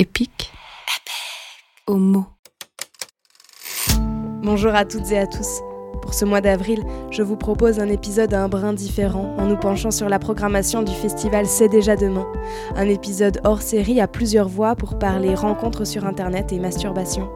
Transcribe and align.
Épique. 0.00 0.50
Bonjour 4.42 4.74
à 4.74 4.86
toutes 4.86 5.10
et 5.12 5.18
à 5.18 5.26
tous. 5.26 5.60
Pour 6.00 6.14
ce 6.14 6.24
mois 6.24 6.40
d'avril, 6.40 6.82
je 7.10 7.22
vous 7.22 7.36
propose 7.36 7.78
un 7.78 7.88
épisode 7.88 8.32
un 8.32 8.48
brin 8.48 8.72
différent 8.72 9.36
en 9.36 9.44
nous 9.44 9.58
penchant 9.58 9.90
sur 9.90 10.08
la 10.08 10.18
programmation 10.18 10.82
du 10.82 10.92
festival 10.94 11.44
C'est 11.44 11.68
déjà 11.68 11.96
demain. 11.96 12.26
Un 12.76 12.88
épisode 12.88 13.42
hors 13.44 13.60
série 13.60 14.00
à 14.00 14.08
plusieurs 14.08 14.48
voix 14.48 14.74
pour 14.74 14.98
parler 14.98 15.34
rencontres 15.34 15.86
sur 15.86 16.06
internet 16.06 16.50
et 16.50 16.60
masturbation. 16.60 17.30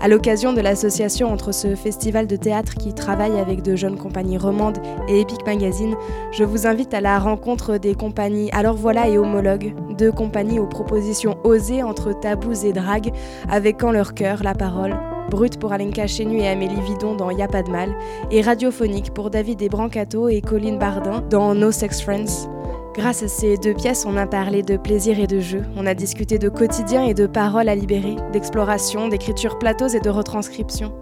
À 0.00 0.08
l'occasion 0.08 0.52
de 0.52 0.60
l'association 0.60 1.32
entre 1.32 1.52
ce 1.52 1.74
festival 1.74 2.26
de 2.26 2.36
théâtre 2.36 2.74
qui 2.74 2.94
travaille 2.94 3.38
avec 3.38 3.62
de 3.62 3.76
jeunes 3.76 3.98
compagnies 3.98 4.38
romandes 4.38 4.78
et 5.08 5.20
Epic 5.20 5.44
Magazine, 5.46 5.94
je 6.32 6.44
vous 6.44 6.66
invite 6.66 6.94
à 6.94 7.00
la 7.00 7.18
rencontre 7.18 7.78
des 7.78 7.94
compagnies 7.94 8.50
Alors 8.52 8.76
voilà 8.76 9.08
et 9.08 9.18
Homologue, 9.18 9.74
deux 9.96 10.12
compagnies 10.12 10.58
aux 10.58 10.66
propositions 10.66 11.38
osées 11.44 11.82
entre 11.82 12.18
tabous 12.18 12.64
et 12.64 12.72
drague, 12.72 13.12
avec 13.50 13.82
en 13.82 13.90
leur 13.90 14.14
cœur 14.14 14.42
la 14.42 14.54
parole, 14.54 14.96
Brut 15.30 15.58
pour 15.58 15.72
Alenka 15.72 16.06
Chenu 16.06 16.38
et 16.38 16.48
Amélie 16.48 16.80
Vidon 16.80 17.14
dans 17.14 17.30
Y'a 17.30 17.48
pas 17.48 17.62
de 17.62 17.70
mal, 17.70 17.94
et 18.30 18.40
radiophonique 18.40 19.12
pour 19.12 19.30
David 19.30 19.62
Brancato 19.68 20.28
et 20.28 20.40
Colline 20.40 20.78
Bardin 20.78 21.22
dans 21.28 21.54
No 21.54 21.72
Sex 21.72 22.00
Friends. 22.00 22.48
Grâce 22.96 23.22
à 23.22 23.28
ces 23.28 23.58
deux 23.58 23.74
pièces, 23.74 24.06
on 24.06 24.16
a 24.16 24.26
parlé 24.26 24.62
de 24.62 24.78
plaisir 24.78 25.20
et 25.20 25.26
de 25.26 25.38
jeu, 25.38 25.62
on 25.76 25.84
a 25.84 25.92
discuté 25.92 26.38
de 26.38 26.48
quotidien 26.48 27.04
et 27.04 27.12
de 27.12 27.26
paroles 27.26 27.68
à 27.68 27.74
libérer, 27.74 28.16
d'exploration, 28.32 29.08
d'écriture 29.08 29.58
plateaus 29.58 29.94
et 29.94 30.00
de 30.00 30.08
retranscription, 30.08 30.94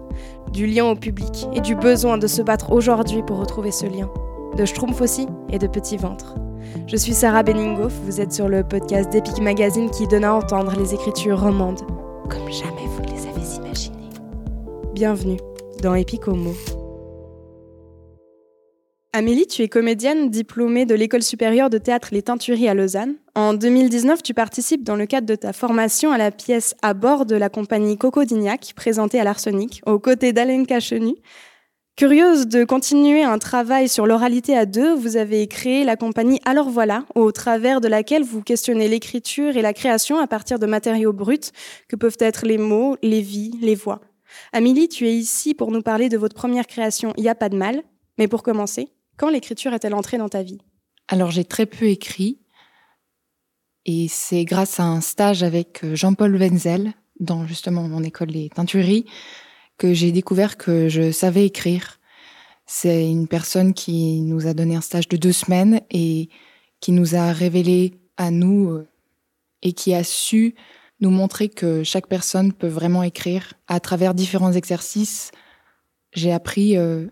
du 0.51 0.65
lien 0.67 0.83
au 0.83 0.95
public 0.95 1.47
et 1.53 1.61
du 1.61 1.73
besoin 1.73 2.17
de 2.17 2.27
se 2.27 2.41
battre 2.41 2.73
aujourd'hui 2.73 3.23
pour 3.23 3.39
retrouver 3.39 3.71
ce 3.71 3.85
lien, 3.85 4.09
de 4.57 4.65
Schtroumpf 4.65 4.99
aussi 4.99 5.27
et 5.49 5.57
de 5.57 5.67
Petit 5.67 5.95
Ventre. 5.95 6.35
Je 6.85 6.97
suis 6.97 7.13
Sarah 7.13 7.43
Benninghoff, 7.43 7.93
vous 8.03 8.19
êtes 8.19 8.33
sur 8.33 8.49
le 8.49 8.65
podcast 8.65 9.09
d'Epic 9.09 9.39
Magazine 9.39 9.89
qui 9.89 10.05
donne 10.05 10.25
à 10.25 10.35
entendre 10.35 10.73
les 10.77 10.93
écritures 10.93 11.39
romandes, 11.39 11.79
comme 12.29 12.51
jamais 12.51 12.87
vous 12.87 13.03
ne 13.03 13.07
les 13.07 13.25
avez 13.25 13.55
imaginées. 13.55 14.09
Bienvenue 14.93 15.39
dans 15.81 15.95
Epic 15.95 16.27
Homo. 16.27 16.51
Amélie, 19.17 19.47
tu 19.47 19.61
es 19.61 19.69
comédienne 19.69 20.29
diplômée 20.29 20.85
de 20.85 20.93
l'école 20.93 21.23
supérieure 21.23 21.69
de 21.69 21.77
théâtre 21.77 22.09
Les 22.11 22.21
Teinturies 22.21 22.67
à 22.67 22.73
Lausanne. 22.73 23.15
En 23.33 23.53
2019, 23.53 24.21
tu 24.21 24.33
participes 24.33 24.83
dans 24.83 24.97
le 24.97 25.05
cadre 25.05 25.25
de 25.25 25.35
ta 25.35 25.53
formation 25.53 26.11
à 26.11 26.17
la 26.17 26.31
pièce 26.31 26.75
À 26.81 26.93
bord 26.93 27.25
de 27.25 27.37
la 27.37 27.47
compagnie 27.47 27.97
Coco 27.97 28.25
Dignac, 28.25 28.73
présentée 28.75 29.17
à 29.17 29.23
l'Arsenic, 29.23 29.81
aux 29.85 29.99
côtés 29.99 30.33
d'Alenka 30.33 30.81
Chenu. 30.81 31.15
Curieuse 31.95 32.47
de 32.47 32.65
continuer 32.65 33.23
un 33.23 33.37
travail 33.37 33.87
sur 33.87 34.05
l'oralité 34.05 34.57
à 34.57 34.65
deux, 34.65 34.93
vous 34.93 35.15
avez 35.15 35.47
créé 35.47 35.85
la 35.85 35.95
compagnie 35.95 36.41
Alors 36.43 36.69
Voilà, 36.69 37.05
au 37.15 37.31
travers 37.31 37.79
de 37.79 37.87
laquelle 37.87 38.25
vous 38.25 38.41
questionnez 38.41 38.89
l'écriture 38.89 39.55
et 39.55 39.61
la 39.61 39.71
création 39.71 40.19
à 40.19 40.27
partir 40.27 40.59
de 40.59 40.65
matériaux 40.65 41.13
bruts 41.13 41.53
que 41.87 41.95
peuvent 41.95 42.17
être 42.19 42.45
les 42.45 42.57
mots, 42.57 42.97
les 43.01 43.21
vies, 43.21 43.57
les 43.61 43.75
voix. 43.75 44.01
Amélie, 44.51 44.89
tu 44.89 45.07
es 45.07 45.15
ici 45.15 45.53
pour 45.53 45.71
nous 45.71 45.81
parler 45.81 46.09
de 46.09 46.17
votre 46.17 46.35
première 46.35 46.67
création 46.67 47.13
Il 47.15 47.23
y 47.23 47.29
a 47.29 47.35
pas 47.35 47.47
de 47.47 47.55
mal. 47.55 47.81
Mais 48.17 48.27
pour 48.27 48.43
commencer, 48.43 48.89
quand 49.17 49.29
l'écriture 49.29 49.73
est-elle 49.73 49.93
entrée 49.93 50.17
dans 50.17 50.29
ta 50.29 50.43
vie? 50.43 50.59
Alors 51.07 51.31
j'ai 51.31 51.45
très 51.45 51.65
peu 51.65 51.85
écrit 51.85 52.39
et 53.85 54.07
c'est 54.07 54.45
grâce 54.45 54.79
à 54.79 54.83
un 54.83 55.01
stage 55.01 55.43
avec 55.43 55.83
euh, 55.83 55.95
Jean-Paul 55.95 56.35
Wenzel 56.35 56.93
dans 57.19 57.45
justement 57.45 57.87
mon 57.87 58.03
école 58.03 58.31
des 58.31 58.49
teintureries 58.49 59.05
que 59.77 59.93
j'ai 59.93 60.11
découvert 60.11 60.57
que 60.57 60.89
je 60.89 61.11
savais 61.11 61.45
écrire. 61.45 61.99
C'est 62.65 63.09
une 63.09 63.27
personne 63.27 63.73
qui 63.73 64.21
nous 64.21 64.47
a 64.47 64.53
donné 64.53 64.75
un 64.75 64.81
stage 64.81 65.07
de 65.07 65.17
deux 65.17 65.31
semaines 65.31 65.81
et 65.91 66.29
qui 66.79 66.91
nous 66.91 67.15
a 67.15 67.31
révélé 67.31 67.93
à 68.17 68.31
nous 68.31 68.69
euh, 68.69 68.87
et 69.61 69.73
qui 69.73 69.93
a 69.93 70.03
su 70.03 70.55
nous 71.01 71.09
montrer 71.11 71.49
que 71.49 71.83
chaque 71.83 72.07
personne 72.07 72.53
peut 72.53 72.67
vraiment 72.67 73.03
écrire 73.03 73.53
à 73.67 73.79
travers 73.79 74.13
différents 74.13 74.53
exercices. 74.53 75.31
J'ai 76.13 76.31
appris 76.31 76.77
euh, 76.77 77.07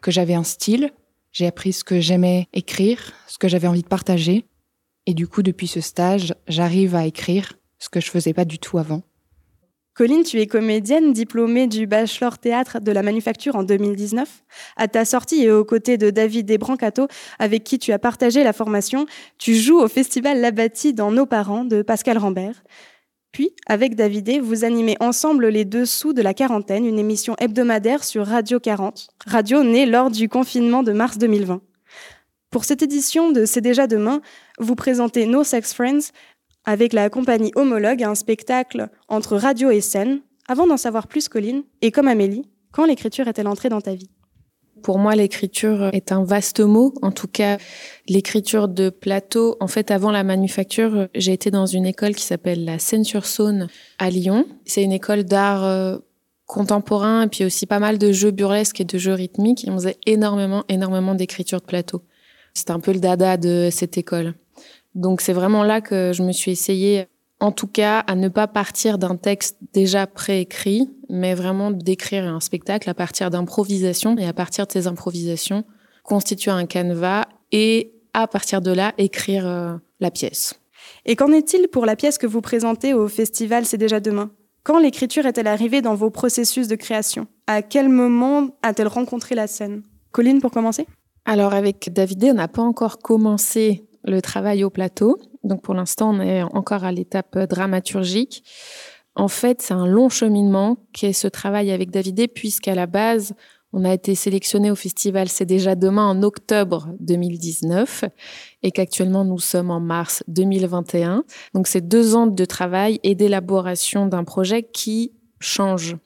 que 0.00 0.10
j'avais 0.10 0.34
un 0.34 0.44
style, 0.44 0.92
j'ai 1.32 1.46
appris 1.46 1.72
ce 1.72 1.84
que 1.84 2.00
j'aimais 2.00 2.48
écrire, 2.52 3.12
ce 3.26 3.38
que 3.38 3.48
j'avais 3.48 3.68
envie 3.68 3.82
de 3.82 3.88
partager. 3.88 4.46
Et 5.06 5.14
du 5.14 5.26
coup, 5.26 5.42
depuis 5.42 5.66
ce 5.66 5.80
stage, 5.80 6.34
j'arrive 6.48 6.94
à 6.94 7.06
écrire 7.06 7.54
ce 7.78 7.88
que 7.88 8.00
je 8.00 8.10
faisais 8.10 8.34
pas 8.34 8.44
du 8.44 8.58
tout 8.58 8.78
avant. 8.78 9.02
Colline, 9.94 10.22
tu 10.22 10.40
es 10.40 10.46
comédienne 10.46 11.12
diplômée 11.12 11.66
du 11.66 11.86
Bachelor 11.86 12.38
Théâtre 12.38 12.80
de 12.80 12.92
la 12.92 13.02
Manufacture 13.02 13.56
en 13.56 13.64
2019. 13.64 14.44
À 14.76 14.88
ta 14.88 15.04
sortie 15.04 15.42
et 15.42 15.50
aux 15.50 15.64
côtés 15.64 15.98
de 15.98 16.10
David 16.10 16.46
Desbrancato, 16.46 17.08
avec 17.38 17.64
qui 17.64 17.78
tu 17.78 17.92
as 17.92 17.98
partagé 17.98 18.44
la 18.44 18.52
formation, 18.52 19.06
tu 19.36 19.54
joues 19.54 19.78
au 19.78 19.88
Festival 19.88 20.40
Labati 20.40 20.94
dans 20.94 21.10
Nos 21.10 21.26
parents 21.26 21.64
de 21.64 21.82
Pascal 21.82 22.18
Rambert. 22.18 22.62
Puis, 23.32 23.50
avec 23.66 23.94
Davidé, 23.94 24.40
vous 24.40 24.64
animez 24.64 24.96
ensemble 24.98 25.48
les 25.48 25.64
dessous 25.64 26.12
de 26.12 26.22
la 26.22 26.34
quarantaine, 26.34 26.84
une 26.84 26.98
émission 26.98 27.36
hebdomadaire 27.38 28.02
sur 28.02 28.26
Radio 28.26 28.58
40, 28.58 29.08
radio 29.26 29.62
née 29.62 29.86
lors 29.86 30.10
du 30.10 30.28
confinement 30.28 30.82
de 30.82 30.92
mars 30.92 31.16
2020. 31.16 31.60
Pour 32.50 32.64
cette 32.64 32.82
édition 32.82 33.30
de 33.30 33.44
C'est 33.44 33.60
déjà 33.60 33.86
demain, 33.86 34.20
vous 34.58 34.74
présentez 34.74 35.26
No 35.26 35.44
Sex 35.44 35.72
Friends 35.72 36.10
avec 36.64 36.92
la 36.92 37.08
compagnie 37.08 37.52
Homologue, 37.54 38.02
un 38.02 38.16
spectacle 38.16 38.88
entre 39.08 39.36
radio 39.36 39.70
et 39.70 39.80
scène. 39.80 40.20
Avant 40.48 40.66
d'en 40.66 40.76
savoir 40.76 41.06
plus, 41.06 41.28
Colline, 41.28 41.62
et 41.80 41.92
comme 41.92 42.08
Amélie, 42.08 42.50
quand 42.72 42.84
l'écriture 42.84 43.28
est-elle 43.28 43.46
entrée 43.46 43.68
dans 43.68 43.80
ta 43.80 43.94
vie? 43.94 44.10
Pour 44.82 44.98
moi, 44.98 45.14
l'écriture 45.14 45.90
est 45.92 46.12
un 46.12 46.24
vaste 46.24 46.60
mot. 46.60 46.94
En 47.02 47.12
tout 47.12 47.28
cas, 47.28 47.58
l'écriture 48.08 48.68
de 48.68 48.90
plateau. 48.90 49.56
En 49.60 49.66
fait, 49.66 49.90
avant 49.90 50.10
la 50.10 50.24
manufacture, 50.24 51.08
j'ai 51.14 51.32
été 51.32 51.50
dans 51.50 51.66
une 51.66 51.86
école 51.86 52.14
qui 52.14 52.24
s'appelle 52.24 52.64
la 52.64 52.78
Seine-sur-Saône 52.78 53.68
à 53.98 54.10
Lyon. 54.10 54.46
C'est 54.64 54.82
une 54.82 54.92
école 54.92 55.24
d'art 55.24 55.64
euh, 55.64 55.98
contemporain 56.46 57.22
et 57.22 57.28
puis 57.28 57.44
aussi 57.44 57.66
pas 57.66 57.78
mal 57.78 57.98
de 57.98 58.12
jeux 58.12 58.30
burlesques 58.30 58.80
et 58.80 58.84
de 58.84 58.98
jeux 58.98 59.14
rythmiques. 59.14 59.66
Et 59.66 59.70
on 59.70 59.74
faisait 59.74 59.98
énormément, 60.06 60.64
énormément 60.68 61.14
d'écriture 61.14 61.60
de 61.60 61.66
plateau. 61.66 62.02
C'était 62.54 62.72
un 62.72 62.80
peu 62.80 62.92
le 62.92 63.00
dada 63.00 63.36
de 63.36 63.68
cette 63.70 63.96
école. 63.98 64.34
Donc 64.94 65.20
c'est 65.20 65.32
vraiment 65.32 65.62
là 65.62 65.80
que 65.80 66.12
je 66.12 66.22
me 66.22 66.32
suis 66.32 66.50
essayée 66.50 67.06
en 67.40 67.52
tout 67.52 67.66
cas 67.66 68.00
à 68.00 68.14
ne 68.14 68.28
pas 68.28 68.46
partir 68.46 68.98
d'un 68.98 69.16
texte 69.16 69.56
déjà 69.72 70.06
préécrit, 70.06 70.88
mais 71.08 71.34
vraiment 71.34 71.70
d'écrire 71.70 72.24
un 72.24 72.40
spectacle 72.40 72.88
à 72.88 72.94
partir 72.94 73.30
d'improvisations. 73.30 74.16
Et 74.18 74.26
à 74.26 74.32
partir 74.32 74.66
de 74.66 74.72
ces 74.72 74.86
improvisations 74.86 75.64
constituer 76.02 76.50
un 76.50 76.66
canevas 76.66 77.26
et 77.52 77.92
à 78.14 78.26
partir 78.26 78.60
de 78.60 78.72
là 78.72 78.92
écrire 78.98 79.46
euh, 79.46 79.74
la 80.00 80.10
pièce. 80.10 80.54
Et 81.06 81.14
qu'en 81.16 81.32
est-il 81.32 81.68
pour 81.68 81.86
la 81.86 81.96
pièce 81.96 82.18
que 82.18 82.26
vous 82.26 82.40
présentez 82.40 82.94
au 82.94 83.06
festival 83.08 83.64
C'est 83.64 83.78
déjà 83.78 84.00
demain. 84.00 84.30
Quand 84.62 84.78
l'écriture 84.78 85.26
est-elle 85.26 85.46
arrivée 85.46 85.82
dans 85.82 85.94
vos 85.94 86.10
processus 86.10 86.68
de 86.68 86.74
création? 86.74 87.26
À 87.46 87.62
quel 87.62 87.88
moment 87.88 88.48
a-t-elle 88.62 88.88
rencontré 88.88 89.34
la 89.34 89.46
scène? 89.46 89.82
Colline 90.10 90.40
pour 90.40 90.50
commencer? 90.50 90.86
Alors 91.24 91.54
avec 91.54 91.92
David, 91.92 92.24
on 92.24 92.34
n'a 92.34 92.48
pas 92.48 92.62
encore 92.62 92.98
commencé 92.98 93.86
le 94.04 94.20
travail 94.20 94.64
au 94.64 94.70
plateau. 94.70 95.18
Donc 95.44 95.62
pour 95.62 95.74
l'instant, 95.74 96.14
on 96.14 96.20
est 96.20 96.42
encore 96.42 96.84
à 96.84 96.92
l'étape 96.92 97.38
dramaturgique. 97.38 98.44
En 99.14 99.28
fait, 99.28 99.62
c'est 99.62 99.74
un 99.74 99.86
long 99.86 100.08
cheminement 100.08 100.78
qu'est 100.92 101.12
ce 101.12 101.28
travail 101.28 101.70
avec 101.70 101.90
Davidé, 101.90 102.28
puisqu'à 102.28 102.74
la 102.74 102.86
base, 102.86 103.34
on 103.72 103.84
a 103.84 103.92
été 103.92 104.14
sélectionné 104.14 104.70
au 104.70 104.74
festival 104.74 105.28
C'est 105.28 105.46
déjà 105.46 105.74
demain 105.74 106.06
en 106.06 106.22
octobre 106.22 106.88
2019 107.00 108.04
et 108.62 108.70
qu'actuellement 108.72 109.24
nous 109.24 109.38
sommes 109.38 109.70
en 109.70 109.80
mars 109.80 110.24
2021. 110.28 111.24
Donc 111.54 111.68
c'est 111.68 111.86
deux 111.86 112.14
ans 112.16 112.26
de 112.26 112.44
travail 112.44 112.98
et 113.02 113.14
d'élaboration 113.14 114.06
d'un 114.06 114.24
projet 114.24 114.62
qui 114.64 115.12
change. 115.38 115.96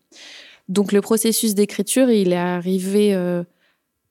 Donc 0.69 0.93
le 0.93 1.01
processus 1.01 1.55
d'écriture, 1.55 2.11
il 2.11 2.33
est 2.33 2.37
arrivé 2.37 3.15
euh, 3.15 3.45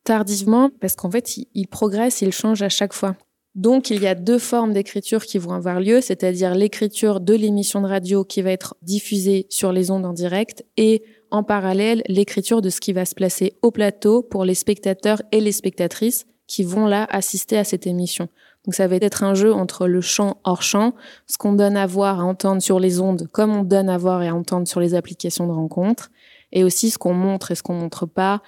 tardivement 0.03 0.69
parce 0.81 0.95
qu'en 0.95 1.09
fait, 1.09 1.37
il 1.53 1.67
progresse, 1.67 2.21
il 2.21 2.31
change 2.31 2.61
à 2.61 2.69
chaque 2.69 2.93
fois. 2.93 3.15
Donc, 3.55 3.91
il 3.91 4.01
y 4.01 4.07
a 4.07 4.15
deux 4.15 4.39
formes 4.39 4.73
d'écriture 4.73 5.25
qui 5.25 5.37
vont 5.37 5.53
avoir 5.53 5.79
lieu, 5.79 6.01
c'est-à-dire 6.01 6.55
l'écriture 6.55 7.19
de 7.19 7.35
l'émission 7.35 7.81
de 7.81 7.87
radio 7.87 8.23
qui 8.23 8.41
va 8.41 8.51
être 8.51 8.75
diffusée 8.81 9.45
sur 9.49 9.71
les 9.71 9.91
ondes 9.91 10.05
en 10.05 10.13
direct 10.13 10.65
et 10.75 11.03
en 11.29 11.43
parallèle 11.43 12.01
l'écriture 12.07 12.61
de 12.61 12.69
ce 12.69 12.79
qui 12.79 12.93
va 12.93 13.05
se 13.05 13.13
placer 13.13 13.57
au 13.61 13.69
plateau 13.69 14.23
pour 14.23 14.43
les 14.43 14.55
spectateurs 14.55 15.21
et 15.31 15.39
les 15.39 15.51
spectatrices 15.51 16.25
qui 16.47 16.63
vont 16.63 16.87
là 16.87 17.07
assister 17.09 17.57
à 17.57 17.63
cette 17.63 17.87
émission. 17.87 18.27
Donc 18.65 18.75
ça 18.75 18.87
va 18.87 18.95
être 18.95 19.23
un 19.23 19.33
jeu 19.33 19.53
entre 19.53 19.87
le 19.87 20.01
chant 20.01 20.37
hors 20.43 20.61
champ, 20.61 20.93
ce 21.27 21.37
qu'on 21.37 21.53
donne 21.53 21.77
à 21.77 21.85
voir, 21.85 22.19
à 22.19 22.23
entendre 22.23 22.61
sur 22.61 22.79
les 22.79 22.99
ondes, 22.99 23.27
comme 23.31 23.55
on 23.55 23.63
donne 23.63 23.89
à 23.89 23.97
voir 23.97 24.23
et 24.23 24.27
à 24.29 24.35
entendre 24.35 24.67
sur 24.67 24.79
les 24.79 24.95
applications 24.95 25.47
de 25.47 25.51
rencontre, 25.51 26.11
et 26.51 26.63
aussi 26.63 26.89
ce 26.89 26.97
qu'on 26.97 27.13
montre 27.13 27.51
et 27.51 27.55
ce 27.55 27.63
qu'on 27.63 27.73
montre 27.73 28.05
pas 28.05 28.41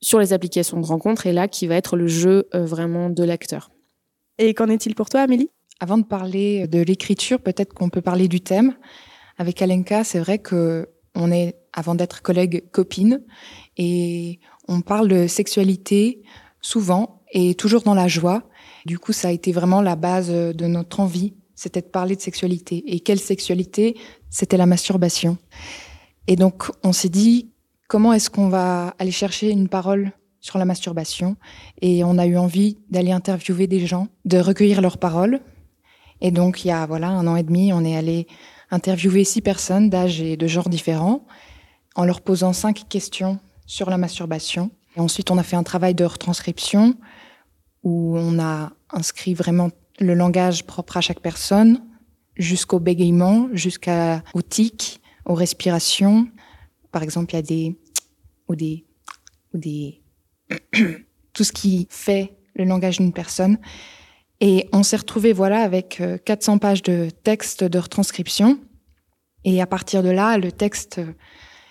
sur 0.00 0.18
les 0.18 0.32
applications 0.32 0.80
de 0.80 0.86
rencontre, 0.86 1.26
et 1.26 1.32
là 1.32 1.48
qui 1.48 1.66
va 1.66 1.76
être 1.76 1.96
le 1.96 2.06
jeu 2.06 2.48
euh, 2.54 2.64
vraiment 2.64 3.08
de 3.10 3.24
l'acteur. 3.24 3.70
Et 4.42 4.54
qu'en 4.54 4.66
est-il 4.66 4.96
pour 4.96 5.08
toi, 5.08 5.20
Amélie? 5.20 5.50
Avant 5.78 5.98
de 5.98 6.02
parler 6.02 6.66
de 6.66 6.80
l'écriture, 6.80 7.40
peut-être 7.40 7.74
qu'on 7.74 7.90
peut 7.90 8.00
parler 8.00 8.26
du 8.26 8.40
thème. 8.40 8.74
Avec 9.38 9.62
Alenka, 9.62 10.02
c'est 10.02 10.18
vrai 10.18 10.40
que 10.40 10.88
on 11.14 11.30
est, 11.30 11.54
avant 11.72 11.94
d'être 11.94 12.22
collègues, 12.22 12.64
copines, 12.72 13.22
et 13.76 14.40
on 14.66 14.80
parle 14.80 15.06
de 15.06 15.26
sexualité 15.28 16.22
souvent 16.60 17.22
et 17.30 17.54
toujours 17.54 17.82
dans 17.82 17.94
la 17.94 18.08
joie. 18.08 18.42
Du 18.84 18.98
coup, 18.98 19.12
ça 19.12 19.28
a 19.28 19.30
été 19.30 19.52
vraiment 19.52 19.80
la 19.80 19.94
base 19.94 20.30
de 20.30 20.66
notre 20.66 20.98
envie 20.98 21.34
c'était 21.54 21.80
de 21.80 21.86
parler 21.86 22.16
de 22.16 22.20
sexualité. 22.20 22.82
Et 22.92 22.98
quelle 22.98 23.20
sexualité? 23.20 23.96
C'était 24.30 24.56
la 24.56 24.66
masturbation. 24.66 25.38
Et 26.26 26.34
donc, 26.34 26.64
on 26.82 26.92
s'est 26.92 27.08
dit, 27.08 27.52
comment 27.86 28.12
est-ce 28.12 28.30
qu'on 28.30 28.48
va 28.48 28.96
aller 28.98 29.12
chercher 29.12 29.50
une 29.50 29.68
parole 29.68 30.10
sur 30.42 30.58
la 30.58 30.66
masturbation 30.66 31.36
Et 31.80 32.04
on 32.04 32.18
a 32.18 32.26
eu 32.26 32.36
envie 32.36 32.76
d'aller 32.90 33.12
interviewer 33.12 33.66
des 33.66 33.86
gens, 33.86 34.08
de 34.26 34.38
recueillir 34.38 34.82
leurs 34.82 34.98
paroles. 34.98 35.40
Et 36.20 36.30
donc, 36.30 36.64
il 36.64 36.68
y 36.68 36.70
a 36.72 36.84
voilà 36.84 37.08
un 37.08 37.26
an 37.26 37.36
et 37.36 37.42
demi, 37.42 37.72
on 37.72 37.84
est 37.84 37.96
allé 37.96 38.26
interviewer 38.70 39.24
six 39.24 39.40
personnes 39.40 39.88
d'âge 39.88 40.20
et 40.20 40.36
de 40.36 40.46
genre 40.46 40.68
différents, 40.68 41.24
en 41.94 42.04
leur 42.04 42.20
posant 42.20 42.52
cinq 42.52 42.88
questions 42.88 43.38
sur 43.66 43.88
la 43.88 43.96
masturbation. 43.96 44.70
Et 44.96 45.00
ensuite, 45.00 45.30
on 45.30 45.38
a 45.38 45.42
fait 45.42 45.56
un 45.56 45.62
travail 45.62 45.94
de 45.94 46.04
retranscription 46.04 46.96
où 47.84 48.16
on 48.18 48.38
a 48.38 48.72
inscrit 48.90 49.34
vraiment 49.34 49.70
le 50.00 50.14
langage 50.14 50.64
propre 50.64 50.96
à 50.96 51.00
chaque 51.00 51.20
personne, 51.20 51.82
jusqu'au 52.36 52.80
bégaiement, 52.80 53.48
jusqu'au 53.52 54.42
tic, 54.48 55.00
aux 55.24 55.34
respirations. 55.34 56.26
Par 56.90 57.02
exemple, 57.02 57.32
il 57.32 57.36
y 57.36 57.38
a 57.38 57.42
des 57.42 57.78
ou 58.48 58.56
des 58.56 58.84
ou 59.54 59.58
des 59.58 60.01
tout 61.32 61.44
ce 61.44 61.52
qui 61.52 61.86
fait 61.90 62.34
le 62.54 62.64
langage 62.64 62.98
d'une 62.98 63.12
personne. 63.12 63.58
Et 64.40 64.68
on 64.72 64.82
s'est 64.82 64.96
retrouvé 64.96 65.32
voilà 65.32 65.62
avec 65.62 66.02
400 66.24 66.54
euh, 66.54 66.58
pages 66.58 66.82
de 66.82 67.08
texte 67.22 67.64
de 67.64 67.78
retranscription. 67.78 68.58
Et 69.44 69.62
à 69.62 69.66
partir 69.66 70.02
de 70.02 70.10
là, 70.10 70.36
le 70.38 70.52
texte 70.52 71.00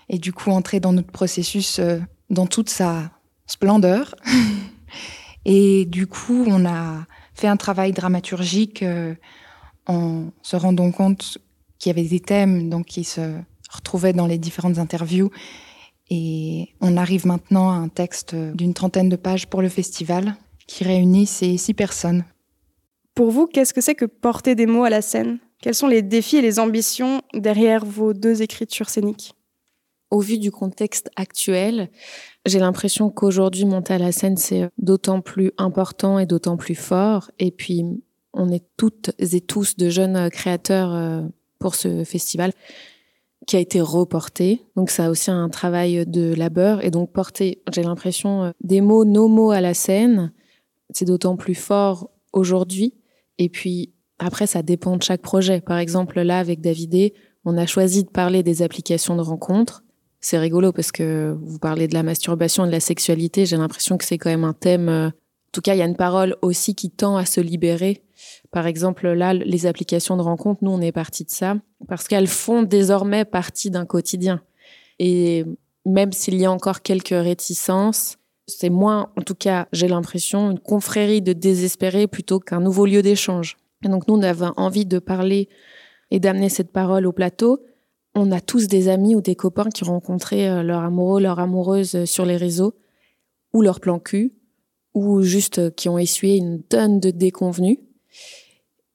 est 0.10 0.20
du 0.20 0.34
coup 0.34 0.52
entré 0.52 0.80
dans 0.80 0.94
notre 0.94 1.12
processus 1.12 1.80
euh, 1.80 2.00
dans 2.30 2.48
toute 2.48 2.70
sa 2.70 3.12
splendeur. 3.46 4.16
Et 5.46 5.86
du 5.86 6.08
coup, 6.08 6.46
on 6.48 6.66
a 6.66 7.06
fait 7.34 7.48
un 7.48 7.58
travail 7.58 7.92
dramaturgique 7.94 8.84
euh, 8.84 9.16
en 9.88 10.26
se 10.42 10.56
rendant 10.56 10.92
compte 10.92 11.40
qu'il 11.80 11.90
y 11.90 11.92
avait 11.92 12.08
des 12.08 12.20
thèmes 12.20 12.70
donc 12.70 12.86
qui 12.86 13.04
se 13.04 13.34
retrouvaient 13.70 14.14
dans 14.14 14.28
les 14.28 14.38
différentes 14.38 14.78
interviews. 14.78 15.32
Et 16.14 16.68
on 16.82 16.98
arrive 16.98 17.26
maintenant 17.26 17.72
à 17.72 17.76
un 17.76 17.88
texte 17.88 18.36
d'une 18.36 18.74
trentaine 18.74 19.08
de 19.08 19.16
pages 19.16 19.48
pour 19.48 19.62
le 19.62 19.70
festival 19.70 20.36
qui 20.68 20.84
réunit 20.84 21.26
ces 21.26 21.56
six 21.56 21.74
personnes. 21.74 22.26
Pour 23.16 23.32
vous, 23.32 23.48
qu'est-ce 23.48 23.74
que 23.74 23.80
c'est 23.80 23.96
que 23.96 24.04
porter 24.04 24.54
des 24.54 24.66
mots 24.66 24.84
à 24.84 24.90
la 24.90 25.02
scène? 25.02 25.40
Quels 25.62 25.74
sont 25.74 25.88
les 25.88 26.02
défis 26.02 26.36
et 26.36 26.42
les 26.42 26.60
ambitions 26.60 27.22
derrière 27.34 27.86
vos 27.86 28.14
deux 28.14 28.42
écritures 28.42 28.90
scéniques? 28.90 29.36
Au 30.10 30.20
vu 30.20 30.38
du 30.38 30.52
contexte 30.52 31.10
actuel, 31.16 31.90
j'ai 32.46 32.60
l'impression 32.60 33.10
qu'aujourd'hui, 33.10 33.64
monter 33.64 33.94
à 33.94 33.98
la 33.98 34.12
scène, 34.12 34.36
c'est 34.36 34.70
d'autant 34.78 35.22
plus 35.22 35.54
important 35.58 36.20
et 36.20 36.26
d'autant 36.26 36.58
plus 36.58 36.76
fort. 36.76 37.32
Et 37.40 37.52
puis, 37.52 37.86
on 38.34 38.50
est 38.50 38.66
toutes 38.76 39.12
et 39.18 39.40
tous 39.40 39.78
de 39.78 39.90
jeunes 39.90 40.30
créateurs 40.30 40.94
euh, 40.94 41.22
pour 41.58 41.76
ce 41.76 42.04
festival 42.04 42.52
qui 43.48 43.56
a 43.56 43.60
été 43.60 43.82
reporté. 43.82 44.62
Donc, 44.76 44.90
ça 44.90 45.06
a 45.06 45.10
aussi 45.10 45.32
un 45.32 45.50
travail 45.50 46.06
de 46.06 46.34
labeur. 46.34 46.84
Et 46.84 46.92
donc, 46.92 47.12
porter, 47.12 47.62
j'ai 47.74 47.84
l'impression, 47.84 48.44
euh, 48.44 48.52
des 48.62 48.82
mots, 48.82 49.06
nos 49.06 49.28
mots 49.28 49.52
à 49.52 49.62
la 49.62 49.74
scène, 49.74 50.32
c'est 50.92 51.06
d'autant 51.06 51.36
plus 51.36 51.56
fort 51.56 52.12
aujourd'hui. 52.34 52.94
Et 53.38 53.50
puis, 53.50 53.94
après, 54.20 54.48
ça 54.48 54.62
dépend 54.62 54.98
de 54.98 55.04
chaque 55.04 55.22
projet. 55.22 55.62
Par 55.62 55.80
exemple, 55.80 56.22
là, 56.22 56.40
avec 56.40 56.62
Davidé, 56.62 57.14
on 57.44 57.58
a 57.58 57.66
choisi 57.66 58.04
de 58.04 58.10
parler 58.10 58.44
des 58.44 58.62
applications 58.62 59.16
de 59.16 59.22
rencontres 59.22 59.84
c'est 60.22 60.38
rigolo 60.38 60.72
parce 60.72 60.92
que 60.92 61.36
vous 61.42 61.58
parlez 61.58 61.88
de 61.88 61.96
la 61.96 62.04
masturbation 62.04 62.64
et 62.64 62.68
de 62.68 62.72
la 62.72 62.80
sexualité. 62.80 63.48
J'ai 63.48 63.58
l'impression 63.58 63.98
que 63.98 64.06
c'est 64.06 64.20
quand 64.20 64.30
même 64.30 64.44
un 64.44 64.54
thème. 64.54 64.88
Euh, 64.88 65.08
en 65.08 65.52
tout 65.52 65.62
cas, 65.62 65.74
il 65.74 65.80
y 65.80 65.82
a 65.82 65.86
une 65.86 65.98
parole 65.98 66.38
aussi 66.44 66.76
qui 66.76 66.92
tend 66.92 67.18
à 67.18 67.26
se 67.26 67.42
libérer. 67.42 68.04
Par 68.52 68.68
exemple, 68.68 69.08
là, 69.10 69.34
les 69.34 69.66
applications 69.66 70.18
de 70.18 70.22
rencontre, 70.22 70.64
nous, 70.64 70.72
on 70.72 70.82
est 70.82 70.92
parti 70.92 71.24
de 71.24 71.30
ça 71.30 71.56
parce 71.88 72.08
qu'elles 72.08 72.28
font 72.28 72.64
désormais 72.64 73.26
partie 73.26 73.72
d'un 73.72 73.86
quotidien. 73.86 74.42
Et 75.00 75.46
même 75.86 76.12
s'il 76.12 76.36
y 76.36 76.46
a 76.46 76.52
encore 76.52 76.82
quelques 76.82 77.10
réticences, 77.10 78.18
c'est 78.48 78.70
moins, 78.70 79.12
en 79.18 79.22
tout 79.22 79.36
cas, 79.36 79.68
j'ai 79.72 79.88
l'impression, 79.88 80.52
une 80.52 80.60
confrérie 80.60 81.22
de 81.22 81.34
désespérés 81.34 82.08
plutôt 82.08 82.40
qu'un 82.40 82.60
nouveau 82.60 82.86
lieu 82.86 83.02
d'échange. 83.02 83.58
Et 83.84 83.88
donc, 83.88 84.08
nous, 84.08 84.16
on 84.16 84.22
avait 84.22 84.46
envie 84.58 84.86
de 84.86 85.00
parler 85.00 85.50
et 86.12 86.20
d'amener 86.20 86.50
cette 86.50 86.72
parole 86.72 87.06
au 87.06 87.12
plateau 87.12 87.62
on 88.16 88.32
a 88.32 88.42
tous 88.42 88.68
des 88.68 88.90
amis 88.90 89.16
ou 89.16 89.22
des 89.22 89.36
copains 89.36 89.70
qui 89.70 89.84
ont 89.84 89.94
rencontré 89.94 90.50
euh, 90.50 90.64
leur 90.64 90.82
amoureux, 90.82 91.22
leur 91.22 91.40
amoureuse 91.40 91.96
euh, 91.96 92.06
sur 92.06 92.26
les 92.26 92.38
réseaux, 92.38 92.76
ou 93.54 93.62
leur 93.62 93.80
plan 93.80 94.00
cul, 94.00 94.34
ou 94.94 95.22
juste 95.22 95.60
euh, 95.60 95.70
qui 95.70 95.90
ont 95.90 95.98
essuyé 95.98 96.38
une 96.38 96.62
tonne 96.62 97.00
de 97.00 97.12
déconvenus. 97.12 97.78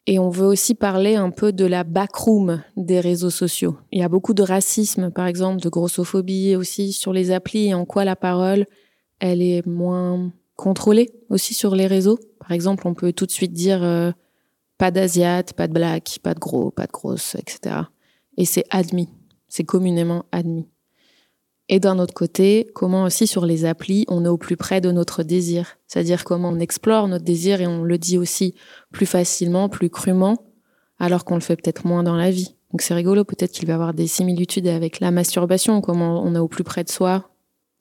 Et 0.07 0.19
on 0.19 0.31
veut 0.31 0.47
aussi 0.47 0.75
parler 0.75 1.17
un 1.17 1.31
peu 1.31 1.53
de 1.53 1.65
la 1.65 1.83
backroom 1.83 2.63
des 2.77 3.01
réseaux 3.01 3.31
sociaux. 3.31 3.77
Il 3.91 3.99
y 3.99 4.05
a 4.05 4.09
beaucoup 4.09 4.35
de 4.35 4.43
racisme, 4.43 5.11
par 5.11 5.27
exemple, 5.27 5.61
de 5.61 5.69
grossophobie 5.69 6.55
aussi 6.55 6.93
sur 6.93 7.13
les 7.13 7.33
applis 7.33 7.69
et 7.69 7.75
en 7.75 7.85
quoi 7.85 8.05
la 8.05 8.15
parole, 8.15 8.67
elle 9.19 9.43
est 9.43 9.67
moins 9.67 10.33
contrôlée 10.55 11.11
aussi 11.29 11.55
sur 11.55 11.75
les 11.75 11.89
réseaux. 11.89 12.21
Par 12.39 12.53
exemple, 12.53 12.87
on 12.87 12.95
peut 12.95 13.13
tout 13.13 13.27
de 13.27 13.33
suite 13.33 13.53
dire 13.53 14.15
pas 14.79 14.93
d'asiate, 14.93 15.55
pas 15.55 15.67
de 15.67 15.73
black, 15.73 16.21
pas 16.23 16.35
de 16.35 16.39
gros, 16.39 16.71
pas 16.71 16.87
de 16.87 16.93
grosse, 16.93 17.35
etc 17.35 17.87
et 18.37 18.45
c'est 18.45 18.65
admis, 18.71 19.09
c'est 19.49 19.65
communément 19.65 20.27
admis. 20.33 20.69
Et 21.69 21.81
d'un 21.81 21.99
autre 21.99 22.15
côté, 22.15 22.71
comment 22.75 23.05
aussi 23.05 23.27
sur 23.27 23.45
les 23.45 23.65
applis, 23.65 24.05
on 24.09 24.25
est 24.25 24.29
au 24.29 24.37
plus 24.37 24.57
près 24.57 24.81
de 24.81 24.93
notre 24.93 25.25
désir, 25.25 25.79
c'est-à-dire 25.89 26.25
comment 26.25 26.51
on 26.51 26.61
explore 26.61 27.09
notre 27.09 27.25
désir 27.25 27.61
et 27.61 27.67
on 27.67 27.83
le 27.83 27.99
dit 27.99 28.19
aussi 28.19 28.55
plus 28.93 29.07
facilement, 29.07 29.69
plus 29.69 29.91
crûment, 29.91 30.39
alors 31.01 31.25
qu'on 31.25 31.35
le 31.35 31.41
fait 31.41 31.57
peut-être 31.57 31.85
moins 31.85 32.05
dans 32.05 32.15
la 32.15 32.31
vie. 32.31 32.55
Donc 32.71 32.83
c'est 32.83 32.95
rigolo, 32.95 33.25
peut-être 33.25 33.51
qu'il 33.51 33.67
va 33.67 33.73
y 33.73 33.75
avoir 33.75 33.95
des 33.95 34.07
similitudes 34.07 34.69
avec 34.69 35.01
la 35.01 35.11
masturbation, 35.11 35.81
comment 35.81 36.23
on 36.23 36.35
est 36.37 36.39
au 36.39 36.49
plus 36.49 36.65
près 36.65 36.85
de 36.85 36.91
soi. 36.91 37.31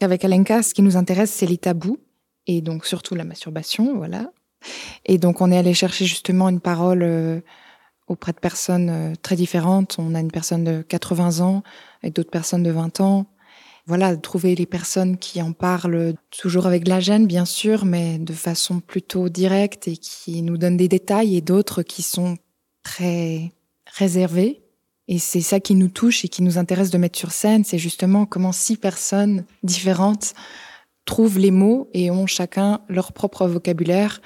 Avec 0.01 0.25
Alenka, 0.25 0.63
ce 0.63 0.73
qui 0.73 0.81
nous 0.81 0.97
intéresse, 0.97 1.31
c'est 1.31 1.45
les 1.45 1.57
tabous, 1.57 1.99
et 2.47 2.61
donc 2.61 2.85
surtout 2.85 3.13
la 3.13 3.23
masturbation, 3.23 3.97
voilà. 3.97 4.31
Et 5.05 5.19
donc 5.19 5.41
on 5.41 5.51
est 5.51 5.57
allé 5.57 5.75
chercher 5.75 6.05
justement 6.05 6.49
une 6.49 6.59
parole 6.59 7.03
euh, 7.03 7.39
auprès 8.07 8.31
de 8.31 8.39
personnes 8.39 8.89
euh, 8.89 9.13
très 9.21 9.35
différentes. 9.35 9.97
On 9.99 10.15
a 10.15 10.19
une 10.19 10.31
personne 10.31 10.63
de 10.63 10.81
80 10.81 11.41
ans 11.41 11.63
avec 12.01 12.15
d'autres 12.15 12.31
personnes 12.31 12.63
de 12.63 12.71
20 12.71 12.99
ans. 13.01 13.25
Voilà, 13.87 14.17
trouver 14.17 14.55
les 14.55 14.65
personnes 14.65 15.17
qui 15.17 15.41
en 15.43 15.53
parlent 15.53 16.15
toujours 16.31 16.65
avec 16.65 16.83
de 16.83 16.89
la 16.89 16.99
gêne, 16.99 17.27
bien 17.27 17.45
sûr, 17.45 17.85
mais 17.85 18.17
de 18.17 18.33
façon 18.33 18.79
plutôt 18.79 19.29
directe 19.29 19.87
et 19.87 19.95
qui 19.95 20.41
nous 20.41 20.57
donnent 20.57 20.77
des 20.77 20.87
détails 20.87 21.37
et 21.37 21.41
d'autres 21.41 21.83
qui 21.83 22.01
sont 22.01 22.35
très 22.81 23.51
réservées. 23.85 24.63
Et 25.07 25.19
c'est 25.19 25.41
ça 25.41 25.59
qui 25.59 25.75
nous 25.75 25.87
touche 25.87 26.25
et 26.25 26.29
qui 26.29 26.41
nous 26.41 26.57
intéresse 26.57 26.89
de 26.89 26.97
mettre 26.97 27.19
sur 27.19 27.31
scène, 27.31 27.63
c'est 27.63 27.77
justement 27.77 28.25
comment 28.25 28.51
six 28.51 28.75
personnes 28.75 29.45
différentes 29.61 30.33
trouvent 31.05 31.37
les 31.37 31.51
mots 31.51 31.87
et 31.93 32.09
ont 32.09 32.25
chacun 32.25 32.81
leur 32.89 33.13
propre 33.13 33.45
vocabulaire 33.47 34.19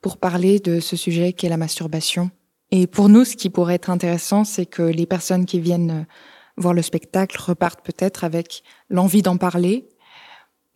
pour 0.00 0.16
parler 0.16 0.58
de 0.58 0.80
ce 0.80 0.96
sujet 0.96 1.32
qui 1.32 1.46
est 1.46 1.50
la 1.50 1.56
masturbation. 1.56 2.30
Et 2.72 2.88
pour 2.88 3.08
nous, 3.08 3.24
ce 3.24 3.36
qui 3.36 3.48
pourrait 3.48 3.76
être 3.76 3.90
intéressant, 3.90 4.42
c'est 4.42 4.66
que 4.66 4.82
les 4.82 5.06
personnes 5.06 5.46
qui 5.46 5.60
viennent 5.60 6.06
voir 6.58 6.74
le 6.74 6.82
spectacle 6.82 7.40
repartent 7.40 7.84
peut-être 7.84 8.24
avec 8.24 8.62
l'envie 8.90 9.22
d'en 9.22 9.36
parler 9.36 9.88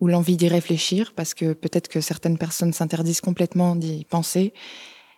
ou 0.00 0.08
l'envie 0.08 0.36
d'y 0.36 0.48
réfléchir, 0.48 1.12
parce 1.14 1.32
que 1.32 1.52
peut-être 1.52 1.88
que 1.88 2.00
certaines 2.00 2.36
personnes 2.36 2.72
s'interdisent 2.72 3.20
complètement 3.20 3.76
d'y 3.76 4.04
penser, 4.04 4.52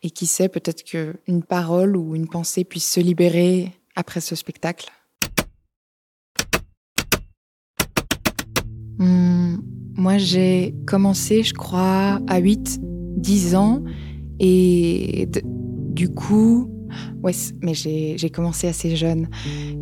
et 0.03 0.11
qui 0.11 0.27
sait, 0.27 0.51
peut-être 0.51 0.85
qu'une 0.85 1.43
parole 1.43 1.97
ou 1.97 2.15
une 2.15 2.29
pensée 2.29 2.65
puisse 2.65 2.91
se 2.91 3.01
libérer 3.01 3.73
après 3.97 4.21
ce 4.21 4.37
spectacle. 4.37 4.91
Hum, 8.99 9.63
moi, 9.95 10.19
j'ai 10.19 10.75
commencé, 10.87 11.43
je 11.43 11.55
crois, 11.55 12.21
à 12.29 12.39
8, 12.39 12.79
10 12.83 13.55
ans, 13.55 13.83
et 14.39 15.29
du 15.95 16.11
coup, 16.11 16.74
ouais, 17.23 17.33
mais 17.63 17.75
j'ai 17.75 18.31
commencé 18.31 18.69
assez 18.69 18.97
jeune. 18.97 19.29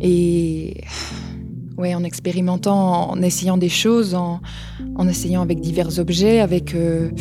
Et 0.01 0.81
ouais, 1.77 1.95
en 1.95 2.03
expérimentant, 2.03 3.11
en 3.11 3.21
essayant 3.21 3.57
des 3.57 3.69
choses, 3.69 4.15
en, 4.15 4.41
essayant 5.07 5.41
avec 5.41 5.59
divers 5.59 5.99
objets, 5.99 6.39
avec. 6.39 6.75
Euh, 6.75 7.11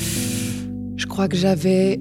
je 0.96 1.06
crois 1.06 1.28
que 1.28 1.36
j'avais. 1.36 2.00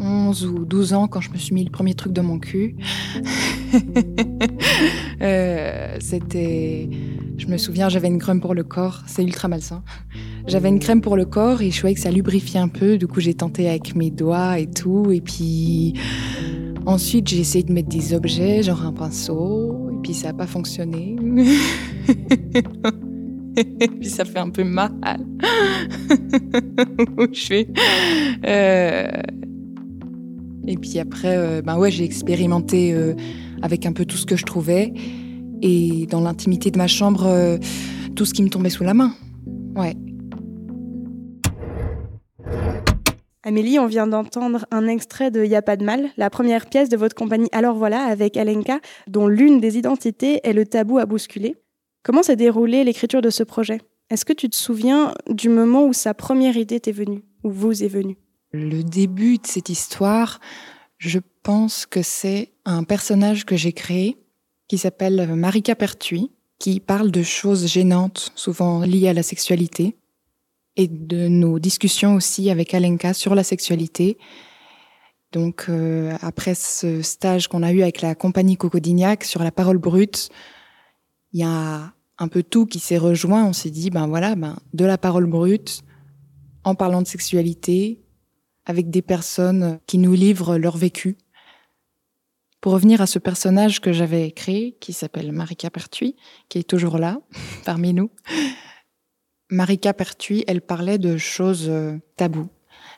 11 0.00 0.44
hmm, 0.44 0.54
ou 0.54 0.64
12 0.64 0.94
ans 0.94 1.06
quand 1.06 1.20
je 1.20 1.30
me 1.30 1.36
suis 1.36 1.54
mis 1.54 1.64
le 1.64 1.70
premier 1.70 1.94
truc 1.94 2.12
dans 2.12 2.24
mon 2.24 2.38
cul. 2.38 2.76
Euh, 5.22 5.96
c'était. 6.00 6.88
Je 7.38 7.46
me 7.46 7.56
souviens, 7.56 7.88
j'avais 7.88 8.08
une 8.08 8.18
crème 8.18 8.40
pour 8.40 8.54
le 8.54 8.62
corps, 8.64 9.02
c'est 9.06 9.22
ultra 9.22 9.48
malsain. 9.48 9.82
J'avais 10.46 10.68
une 10.68 10.78
crème 10.78 11.00
pour 11.00 11.16
le 11.16 11.24
corps 11.24 11.62
et 11.62 11.70
je 11.70 11.78
trouvais 11.78 11.94
que 11.94 12.00
ça 12.00 12.10
lubrifiait 12.10 12.60
un 12.60 12.68
peu. 12.68 12.98
Du 12.98 13.06
coup, 13.06 13.20
j'ai 13.20 13.32
tenté 13.34 13.66
avec 13.68 13.94
mes 13.96 14.10
doigts 14.10 14.58
et 14.58 14.66
tout. 14.66 15.10
Et 15.10 15.22
puis 15.22 15.94
ensuite, 16.84 17.28
j'ai 17.28 17.40
essayé 17.40 17.64
de 17.64 17.72
mettre 17.72 17.88
des 17.88 18.12
objets, 18.12 18.62
genre 18.62 18.84
un 18.84 18.92
pinceau. 18.92 19.88
Et 19.90 19.94
puis 20.02 20.12
ça 20.12 20.28
n'a 20.28 20.34
pas 20.34 20.46
fonctionné. 20.46 21.16
et 23.56 23.88
puis 23.88 24.10
ça 24.10 24.26
fait 24.26 24.38
un 24.38 24.50
peu 24.50 24.64
mal. 24.64 24.92
je 27.32 27.46
fais. 27.46 27.68
Euh, 28.46 29.08
Et 30.66 30.76
puis 30.76 30.98
après, 30.98 31.62
ben 31.62 31.78
ouais, 31.78 31.90
j'ai 31.90 32.04
expérimenté 32.04 32.94
avec 33.62 33.86
un 33.86 33.92
peu 33.92 34.04
tout 34.04 34.18
ce 34.18 34.26
que 34.26 34.36
je 34.36 34.44
trouvais. 34.44 34.92
Et 35.62 36.06
dans 36.10 36.20
l'intimité 36.20 36.70
de 36.70 36.76
ma 36.76 36.86
chambre, 36.86 37.58
tout 38.14 38.26
ce 38.26 38.34
qui 38.34 38.42
me 38.42 38.50
tombait 38.50 38.68
sous 38.68 38.84
la 38.84 38.92
main. 38.92 39.14
Ouais. 39.74 39.96
Amélie, 43.46 43.78
on 43.78 43.86
vient 43.86 44.06
d'entendre 44.06 44.64
un 44.70 44.88
extrait 44.88 45.30
de 45.30 45.44
Y 45.44 45.54
a 45.54 45.60
pas 45.60 45.76
de 45.76 45.84
mal, 45.84 46.08
la 46.16 46.30
première 46.30 46.64
pièce 46.64 46.88
de 46.88 46.96
votre 46.96 47.14
compagnie. 47.14 47.50
Alors 47.52 47.76
voilà 47.76 48.02
avec 48.04 48.38
Alenka, 48.38 48.80
dont 49.06 49.28
l'une 49.28 49.60
des 49.60 49.76
identités 49.76 50.40
est 50.44 50.54
le 50.54 50.64
tabou 50.64 50.96
à 50.96 51.04
bousculer. 51.04 51.54
Comment 52.02 52.22
s'est 52.22 52.36
déroulée 52.36 52.84
l'écriture 52.84 53.20
de 53.20 53.28
ce 53.28 53.42
projet? 53.42 53.82
Est-ce 54.08 54.24
que 54.24 54.32
tu 54.32 54.48
te 54.48 54.56
souviens 54.56 55.12
du 55.28 55.50
moment 55.50 55.84
où 55.84 55.92
sa 55.92 56.14
première 56.14 56.56
idée 56.56 56.80
t'est 56.80 56.90
venue, 56.90 57.22
ou 57.42 57.50
vous 57.50 57.84
est 57.84 57.88
venue? 57.88 58.16
Le 58.52 58.82
début 58.82 59.36
de 59.36 59.46
cette 59.46 59.68
histoire, 59.68 60.40
je 60.96 61.18
pense 61.42 61.84
que 61.84 62.00
c'est 62.00 62.52
un 62.64 62.82
personnage 62.82 63.44
que 63.44 63.56
j'ai 63.56 63.72
créé 63.72 64.16
qui 64.68 64.78
s'appelle 64.78 65.34
Marika 65.34 65.74
Pertuis, 65.74 66.30
qui 66.58 66.80
parle 66.80 67.10
de 67.10 67.22
choses 67.22 67.66
gênantes, 67.66 68.32
souvent 68.36 68.80
liées 68.80 69.08
à 69.08 69.12
la 69.12 69.22
sexualité 69.22 69.98
et 70.76 70.88
de 70.88 71.28
nos 71.28 71.58
discussions 71.58 72.14
aussi 72.14 72.50
avec 72.50 72.74
Alenka 72.74 73.14
sur 73.14 73.34
la 73.34 73.44
sexualité. 73.44 74.18
Donc 75.32 75.66
euh, 75.68 76.16
après 76.20 76.54
ce 76.54 77.02
stage 77.02 77.48
qu'on 77.48 77.62
a 77.62 77.72
eu 77.72 77.82
avec 77.82 78.00
la 78.00 78.14
compagnie 78.14 78.56
Cocodignac 78.56 79.24
sur 79.24 79.42
la 79.42 79.50
parole 79.50 79.78
brute, 79.78 80.30
il 81.32 81.40
y 81.40 81.44
a 81.44 81.92
un 82.18 82.28
peu 82.28 82.42
tout 82.42 82.66
qui 82.66 82.78
s'est 82.78 82.98
rejoint. 82.98 83.44
On 83.44 83.52
s'est 83.52 83.70
dit 83.70 83.90
ben 83.90 84.06
voilà, 84.06 84.34
ben 84.36 84.56
de 84.72 84.84
la 84.84 84.98
parole 84.98 85.26
brute, 85.26 85.82
en 86.62 86.74
parlant 86.74 87.02
de 87.02 87.06
sexualité, 87.06 88.00
avec 88.66 88.90
des 88.90 89.02
personnes 89.02 89.78
qui 89.86 89.98
nous 89.98 90.14
livrent 90.14 90.56
leur 90.56 90.76
vécu. 90.76 91.18
Pour 92.60 92.72
revenir 92.72 93.02
à 93.02 93.06
ce 93.06 93.18
personnage 93.18 93.80
que 93.80 93.92
j'avais 93.92 94.30
créé, 94.30 94.76
qui 94.80 94.94
s'appelle 94.94 95.32
Marika 95.32 95.68
Pertuis, 95.68 96.16
qui 96.48 96.58
est 96.58 96.68
toujours 96.68 96.96
là, 96.96 97.20
parmi 97.64 97.92
nous, 97.92 98.10
Marika 99.50 99.92
Pertuis, 99.92 100.44
elle 100.46 100.60
parlait 100.60 100.98
de 100.98 101.16
choses 101.16 101.66
euh, 101.68 101.98
taboues. 102.16 102.48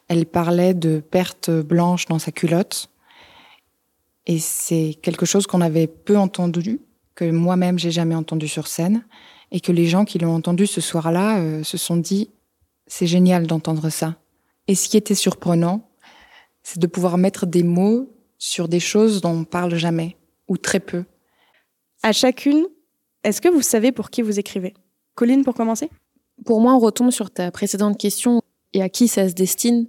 Elle 0.09 0.27
parlait 0.27 0.75
de 0.75 1.01
pertes 1.01 1.51
blanches 1.51 2.07
dans 2.07 2.19
sa 2.19 2.33
culotte. 2.33 2.91
Et 4.27 4.39
c'est 4.39 4.97
quelque 5.03 5.27
chose 5.27 5.47
qu'on 5.47 5.61
avait 5.61 5.87
peu 5.87 6.17
entendu, 6.17 6.81
que 7.15 7.31
moi-même 7.31 7.79
j'ai 7.79 7.91
jamais 7.91 8.15
entendu 8.15 8.49
sur 8.49 8.67
scène, 8.67 9.05
et 9.51 9.61
que 9.61 9.73
les 9.73 9.87
gens 9.87 10.05
qui 10.05 10.19
l'ont 10.19 10.35
entendu 10.35 10.67
ce 10.67 10.81
soir-là 10.81 11.39
euh, 11.39 11.63
se 11.63 11.77
sont 11.77 11.97
dit 11.97 12.31
c'est 12.87 13.07
génial 13.07 13.47
d'entendre 13.47 13.89
ça. 13.89 14.17
Et 14.69 14.75
ce 14.75 14.89
qui 14.89 14.97
était 14.97 15.15
surprenant, 15.15 15.89
c'est 16.63 16.81
de 16.81 16.87
pouvoir 16.87 17.19
mettre 17.19 17.47
des 17.47 17.63
mots 17.63 18.13
sur 18.39 18.69
des 18.69 18.81
choses 18.81 19.21
dont 19.21 19.31
on 19.31 19.45
parle 19.45 19.77
jamais, 19.77 20.17
ou 20.49 20.57
très 20.57 20.81
peu. 20.81 21.05
À 22.03 22.13
chacune, 22.13 22.67
est-ce 23.23 23.41
que 23.41 23.49
vous 23.49 23.63
savez 23.63 23.93
pour 23.93 24.11
qui 24.11 24.23
vous 24.23 24.39
écrivez? 24.39 24.75
Colline, 25.15 25.45
pour 25.45 25.55
commencer? 25.55 25.91
Pour 26.45 26.61
moi, 26.61 26.75
on 26.75 26.79
retombe 26.79 27.11
sur 27.11 27.31
ta 27.31 27.51
précédente 27.51 27.99
question 27.99 28.43
et 28.73 28.83
à 28.83 28.89
qui 28.89 29.09
ça 29.09 29.29
se 29.29 29.35
destine. 29.35 29.87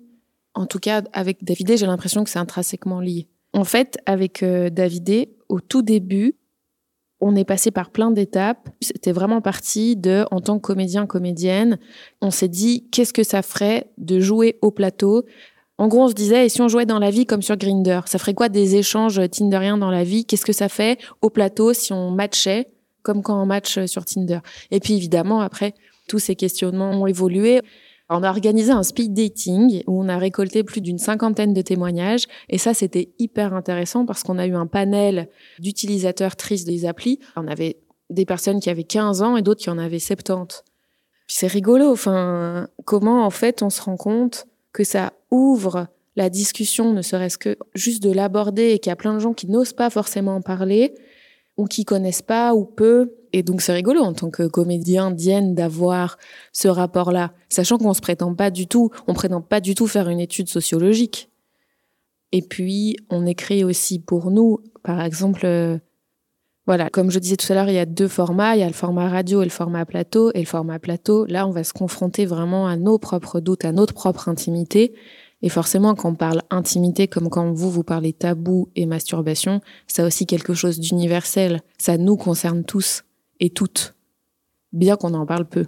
En 0.54 0.66
tout 0.66 0.80
cas, 0.80 1.04
avec 1.13 1.44
Davidé, 1.44 1.77
j'ai 1.77 1.86
l'impression 1.86 2.24
que 2.24 2.30
c'est 2.30 2.39
intrinsèquement 2.39 3.00
lié. 3.00 3.27
En 3.54 3.63
fait, 3.63 3.98
avec 4.06 4.44
euh, 4.44 4.70
Davidé, 4.70 5.36
au 5.50 5.60
tout 5.60 5.82
début, 5.82 6.36
on 7.20 7.36
est 7.36 7.46
passé 7.46 7.72
par 7.72 7.89
plein 7.89 8.12
d'étapes. 8.12 8.70
C'était 8.82 9.12
vraiment 9.12 9.42
parti 9.42 9.96
de, 9.96 10.25
en 10.32 10.42
tant 10.42 10.58
que 10.58 10.68
comédien, 10.68 11.06
comédienne, 11.06 11.80
on 12.22 12.32
s'est 12.32 12.48
dit, 12.48 12.88
qu'est-ce 12.92 13.13
que 13.13 13.24
ça 13.24 13.42
ferait 13.42 13.92
de 13.98 14.20
jouer 14.20 14.60
au 14.62 14.72
plateau? 14.72 15.25
En 15.80 15.88
gros, 15.88 16.04
on 16.04 16.08
se 16.08 16.13
disait, 16.13 16.46
et 16.46 16.50
si 16.50 16.62
on 16.62 16.68
jouait 16.68 16.86
dans 16.86 17.00
la 17.00 17.12
vie 17.12 17.25
comme 17.25 17.44
sur 17.44 17.56
Grinder 17.56 18.01
Ça 18.06 18.18
ferait 18.18 18.34
quoi 18.34 18.50
des 18.50 18.75
échanges 18.75 19.22
Tinderiens 19.30 19.77
dans 19.77 19.92
la 19.92 20.04
vie? 20.04 20.25
Qu'est-ce 20.25 20.46
que 20.46 20.54
ça 20.54 20.70
fait 20.70 21.00
au 21.22 21.30
plateau 21.30 21.74
si 21.74 21.94
on 21.94 22.12
matchait 22.12 22.68
comme 23.04 23.22
quand 23.22 23.42
on 23.42 23.46
match 23.46 23.86
sur 23.86 24.06
Tinder? 24.06 24.39
Et 24.72 24.80
puis 24.80 24.96
évidemment, 24.96 25.42
après, 25.42 25.75
tous 26.07 26.19
ces 26.19 26.35
questionnements 26.35 26.91
ont 26.91 27.07
évolué. 27.07 27.61
On 28.09 28.23
a 28.23 28.29
organisé 28.29 28.71
un 28.71 28.83
speed 28.83 29.13
dating 29.13 29.83
où 29.85 30.01
on 30.01 30.07
a 30.07 30.17
récolté 30.17 30.63
plus 30.63 30.79
d'une 30.79 30.97
cinquantaine 30.97 31.53
de 31.53 31.61
témoignages 31.61 32.25
et 32.49 32.57
ça 32.57 32.73
c'était 32.73 33.09
hyper 33.19 33.53
intéressant 33.53 34.05
parce 34.05 34.23
qu'on 34.23 34.39
a 34.39 34.47
eu 34.47 34.55
un 34.55 34.67
panel 34.67 35.29
d'utilisateurs 35.59 36.37
tristes 36.37 36.67
des 36.67 36.85
applis. 36.85 37.19
On 37.35 37.47
avait 37.47 37.77
des 38.09 38.25
personnes 38.25 38.61
qui 38.61 38.69
avaient 38.69 38.85
15 38.85 39.21
ans 39.21 39.35
et 39.35 39.41
d'autres 39.41 39.61
qui 39.61 39.69
en 39.69 39.77
avaient 39.77 39.99
70. 39.99 40.63
C'est 41.27 41.47
rigolo, 41.47 41.91
enfin 41.91 42.69
comment 42.85 43.25
en 43.25 43.29
fait 43.29 43.61
on 43.61 43.69
se 43.69 43.81
rend 43.81 43.97
compte 43.97 44.47
que 44.71 44.85
ça 44.85 45.11
ouvre 45.29 45.87
la 46.15 46.29
discussion, 46.29 46.93
ne 46.93 47.01
serait-ce 47.01 47.37
que 47.37 47.57
juste 47.75 48.01
de 48.01 48.11
l'aborder 48.11 48.71
et 48.71 48.79
qu'il 48.79 48.89
y 48.89 48.93
a 48.93 48.95
plein 48.95 49.13
de 49.13 49.19
gens 49.19 49.33
qui 49.33 49.47
n'osent 49.47 49.73
pas 49.73 49.89
forcément 49.89 50.35
en 50.35 50.41
parler 50.41 50.95
ou 51.57 51.65
qui 51.65 51.85
connaissent 51.85 52.21
pas 52.21 52.53
ou 52.53 52.65
peu 52.65 53.17
et 53.33 53.43
donc 53.43 53.61
c'est 53.61 53.73
rigolo 53.73 54.01
en 54.01 54.13
tant 54.13 54.29
que 54.29 54.47
comédien 54.47 55.11
dienne 55.11 55.53
d'avoir 55.53 56.17
ce 56.53 56.67
rapport-là, 56.67 57.33
sachant 57.49 57.77
qu'on 57.77 57.93
se 57.93 58.01
prétend 58.01 58.33
pas 58.33 58.49
du 58.49 58.67
tout, 58.67 58.89
on 59.07 59.13
prétend 59.13 59.41
pas 59.41 59.59
du 59.59 59.75
tout 59.75 59.87
faire 59.87 60.09
une 60.09 60.19
étude 60.19 60.49
sociologique. 60.49 61.29
Et 62.31 62.41
puis 62.41 62.97
on 63.09 63.25
écrit 63.25 63.63
aussi 63.63 63.99
pour 63.99 64.31
nous, 64.31 64.59
par 64.83 65.01
exemple, 65.01 65.45
euh, 65.45 65.77
voilà, 66.65 66.89
comme 66.89 67.11
je 67.11 67.19
disais 67.19 67.37
tout 67.37 67.51
à 67.51 67.55
l'heure, 67.55 67.69
il 67.69 67.75
y 67.75 67.79
a 67.79 67.85
deux 67.85 68.09
formats, 68.09 68.55
il 68.55 68.59
y 68.59 68.63
a 68.63 68.67
le 68.67 68.73
format 68.73 69.07
radio 69.07 69.41
et 69.41 69.45
le 69.45 69.51
format 69.51 69.85
plateau. 69.85 70.31
Et 70.33 70.39
le 70.39 70.45
format 70.45 70.79
plateau, 70.79 71.25
là, 71.25 71.47
on 71.47 71.51
va 71.51 71.63
se 71.63 71.71
confronter 71.71 72.25
vraiment 72.25 72.67
à 72.67 72.75
nos 72.75 72.99
propres 72.99 73.39
doutes, 73.39 73.63
à 73.63 73.71
notre 73.71 73.93
propre 73.93 74.27
intimité. 74.27 74.93
Et 75.41 75.50
forcément, 75.50 75.94
quand 75.94 76.10
on 76.10 76.15
parle 76.15 76.41
intimité, 76.50 77.08
comme 77.08 77.29
quand 77.29 77.51
vous, 77.51 77.70
vous 77.70 77.84
parlez 77.84 78.13
tabou 78.13 78.70
et 78.75 78.86
masturbation, 78.86 79.62
ça 79.86 80.06
aussi 80.06 80.25
quelque 80.25 80.53
chose 80.53 80.79
d'universel. 80.79 81.62
Ça 81.77 81.98
nous 81.98 82.17
concerne 82.17 82.63
tous 82.63 83.03
et 83.39 83.51
toutes, 83.51 83.96
bien 84.74 84.96
qu'on 84.96 85.13
en 85.13 85.25
parle 85.25 85.46
peu. 85.46 85.67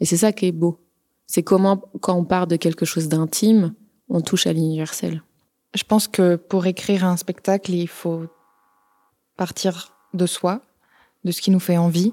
Et 0.00 0.04
c'est 0.04 0.18
ça 0.18 0.32
qui 0.32 0.46
est 0.46 0.52
beau. 0.52 0.78
C'est 1.26 1.42
comment, 1.42 1.78
quand 2.00 2.14
on 2.14 2.24
parle 2.24 2.48
de 2.48 2.56
quelque 2.56 2.84
chose 2.84 3.08
d'intime, 3.08 3.74
on 4.08 4.20
touche 4.20 4.46
à 4.46 4.52
l'universel. 4.52 5.22
Je 5.74 5.84
pense 5.84 6.06
que 6.06 6.36
pour 6.36 6.66
écrire 6.66 7.06
un 7.06 7.16
spectacle, 7.16 7.72
il 7.72 7.88
faut 7.88 8.26
partir 9.38 9.94
de 10.12 10.26
soi, 10.26 10.60
de 11.24 11.30
ce 11.30 11.40
qui 11.40 11.50
nous 11.50 11.60
fait 11.60 11.78
envie, 11.78 12.12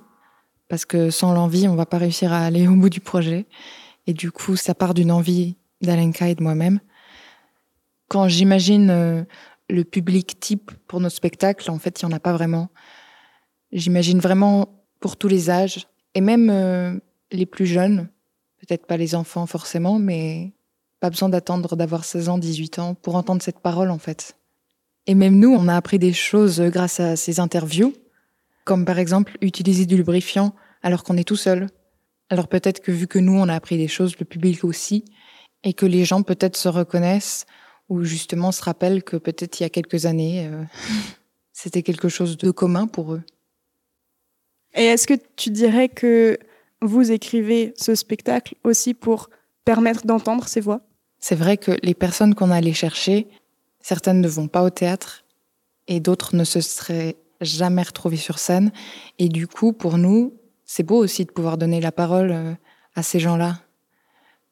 parce 0.69 0.86
que 0.86 1.09
sans 1.09 1.33
l'envie, 1.33 1.67
on 1.67 1.75
va 1.75 1.86
pas 1.86 1.98
réussir 1.98 2.31
à 2.31 2.39
aller 2.39 2.67
au 2.67 2.75
bout 2.75 2.89
du 2.89 3.01
projet. 3.01 3.48
Et 4.07 4.13
du 4.13 4.31
coup, 4.31 4.55
ça 4.55 4.74
part 4.74 4.93
d'une 4.93 5.12
envie 5.12 5.57
d'Alenka 5.81 6.29
et 6.29 6.36
de 6.36 6.43
moi-même. 6.43 6.79
Quand 8.07 8.27
j'imagine 8.27 8.89
euh, 8.89 9.24
le 9.69 9.83
public 9.83 10.39
type 10.39 10.71
pour 10.88 11.00
nos 11.00 11.09
spectacles, 11.09 11.69
en 11.69 11.79
fait, 11.79 12.01
il 12.01 12.05
n'y 12.05 12.13
en 12.13 12.15
a 12.15 12.19
pas 12.19 12.33
vraiment. 12.33 12.69
J'imagine 13.71 14.19
vraiment 14.19 14.83
pour 15.00 15.15
tous 15.17 15.27
les 15.27 15.50
âges, 15.50 15.88
et 16.15 16.21
même 16.21 16.50
euh, 16.50 16.98
les 17.31 17.45
plus 17.45 17.65
jeunes, 17.65 18.09
peut-être 18.57 18.86
pas 18.86 18.98
les 18.98 19.15
enfants 19.15 19.45
forcément, 19.45 20.00
mais 20.00 20.53
pas 21.00 21.09
besoin 21.09 21.29
d'attendre 21.29 21.75
d'avoir 21.75 22.03
16 22.03 22.29
ans, 22.29 22.38
18 22.38 22.79
ans 22.79 22.95
pour 22.95 23.15
entendre 23.15 23.41
cette 23.41 23.59
parole 23.59 23.91
en 23.91 24.00
fait. 24.00 24.36
Et 25.07 25.15
même 25.15 25.39
nous, 25.39 25.53
on 25.53 25.67
a 25.67 25.75
appris 25.75 26.00
des 26.00 26.13
choses 26.13 26.62
grâce 26.62 27.00
à 27.00 27.15
ces 27.15 27.39
interviews, 27.39 27.93
comme 28.65 28.86
par 28.86 29.00
exemple 29.00 29.38
utiliser 29.41 29.86
du 29.86 29.95
lubrifiant 29.95 30.53
alors 30.81 31.03
qu'on 31.03 31.17
est 31.17 31.24
tout 31.24 31.36
seul. 31.36 31.67
Alors 32.29 32.48
peut-être 32.48 32.81
que 32.81 32.91
vu 32.91 33.07
que 33.07 33.19
nous, 33.19 33.33
on 33.33 33.48
a 33.48 33.55
appris 33.55 33.77
des 33.77 33.88
choses, 33.88 34.17
le 34.19 34.25
public 34.25 34.63
aussi, 34.63 35.05
et 35.63 35.73
que 35.73 35.85
les 35.85 36.05
gens 36.05 36.23
peut-être 36.23 36.57
se 36.57 36.69
reconnaissent 36.69 37.45
ou 37.89 38.03
justement 38.03 38.51
se 38.51 38.63
rappellent 38.63 39.03
que 39.03 39.17
peut-être 39.17 39.59
il 39.59 39.63
y 39.63 39.65
a 39.65 39.69
quelques 39.69 40.05
années, 40.05 40.47
euh, 40.47 40.63
c'était 41.53 41.83
quelque 41.83 42.09
chose 42.09 42.37
de 42.37 42.51
commun 42.51 42.87
pour 42.87 43.13
eux. 43.13 43.23
Et 44.75 44.85
est-ce 44.85 45.07
que 45.07 45.15
tu 45.35 45.49
dirais 45.49 45.89
que 45.89 46.37
vous 46.81 47.11
écrivez 47.11 47.73
ce 47.75 47.95
spectacle 47.95 48.55
aussi 48.63 48.93
pour 48.93 49.29
permettre 49.65 50.05
d'entendre 50.05 50.47
ces 50.47 50.61
voix? 50.61 50.81
C'est 51.19 51.35
vrai 51.35 51.57
que 51.57 51.71
les 51.83 51.95
personnes 51.95 52.35
qu'on 52.35 52.51
a 52.51 52.57
allées 52.57 52.73
chercher, 52.73 53.27
certaines 53.81 54.21
ne 54.21 54.27
vont 54.27 54.47
pas 54.47 54.63
au 54.63 54.69
théâtre 54.69 55.25
et 55.87 55.99
d'autres 55.99 56.35
ne 56.35 56.43
se 56.43 56.61
seraient 56.61 57.17
jamais 57.41 57.81
retrouvées 57.81 58.17
sur 58.17 58.39
scène. 58.39 58.71
Et 59.17 59.27
du 59.27 59.47
coup, 59.47 59.73
pour 59.73 59.97
nous, 59.97 60.33
c'est 60.65 60.83
beau 60.83 60.97
aussi 60.97 61.25
de 61.25 61.31
pouvoir 61.31 61.57
donner 61.57 61.81
la 61.81 61.91
parole 61.91 62.31
euh, 62.31 62.53
à 62.95 63.03
ces 63.03 63.19
gens-là 63.19 63.59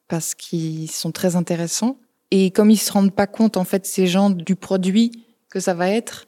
parce 0.07 0.35
qu'ils 0.35 0.89
sont 0.89 1.11
très 1.11 1.35
intéressants. 1.35 1.97
Et 2.31 2.51
comme 2.51 2.69
ils 2.69 2.77
se 2.77 2.91
rendent 2.91 3.13
pas 3.13 3.27
compte, 3.27 3.57
en 3.57 3.63
fait, 3.63 3.85
ces 3.85 4.07
gens 4.07 4.29
du 4.29 4.55
produit 4.55 5.25
que 5.49 5.59
ça 5.59 5.73
va 5.73 5.89
être, 5.89 6.25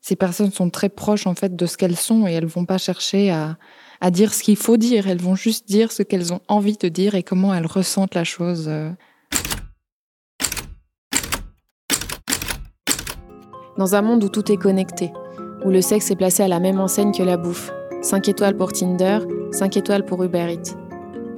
ces 0.00 0.16
personnes 0.16 0.50
sont 0.50 0.70
très 0.70 0.88
proches 0.88 1.26
en 1.26 1.34
fait 1.34 1.56
de 1.56 1.66
ce 1.66 1.76
qu'elles 1.76 1.96
sont 1.96 2.26
et 2.26 2.32
elles 2.32 2.46
vont 2.46 2.64
pas 2.64 2.78
chercher 2.78 3.30
à, 3.30 3.58
à 4.00 4.10
dire 4.10 4.32
ce 4.32 4.42
qu'il 4.42 4.56
faut 4.56 4.76
dire, 4.76 5.08
elles 5.08 5.20
vont 5.20 5.34
juste 5.34 5.68
dire 5.68 5.92
ce 5.92 6.02
qu'elles 6.02 6.32
ont 6.32 6.40
envie 6.48 6.76
de 6.76 6.88
dire 6.88 7.14
et 7.14 7.22
comment 7.22 7.54
elles 7.54 7.66
ressentent 7.66 8.14
la 8.14 8.24
chose. 8.24 8.66
Euh. 8.68 8.90
Dans 13.76 13.94
un 13.94 14.02
monde 14.02 14.24
où 14.24 14.28
tout 14.28 14.50
est 14.50 14.56
connecté, 14.56 15.12
où 15.64 15.70
le 15.70 15.80
sexe 15.80 16.10
est 16.10 16.16
placé 16.16 16.42
à 16.42 16.48
la 16.48 16.60
même 16.60 16.80
enseigne 16.80 17.12
que 17.12 17.22
la 17.22 17.36
bouffe, 17.36 17.70
5 18.02 18.28
étoiles 18.28 18.56
pour 18.56 18.72
Tinder, 18.72 19.20
5 19.52 19.76
étoiles 19.76 20.04
pour 20.04 20.22
Uber 20.22 20.52
Eats. 20.52 20.79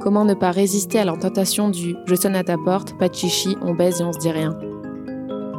Comment 0.03 0.25
ne 0.25 0.35
pas 0.35 0.51
résister 0.51 0.99
à 0.99 1.05
la 1.05 1.17
tentation 1.17 1.69
du 1.69 1.95
je 2.07 2.15
sonne 2.17 2.35
à 2.35 2.43
ta 2.43 2.57
porte, 2.59 2.99
pas 2.99 3.09
de 3.09 3.15
chichi, 3.15 3.57
on 3.63 3.73
baise 3.73 4.01
et 4.01 4.05
on 4.05 4.13
se 4.13 4.19
dit 4.19 4.33
rien 4.33 4.59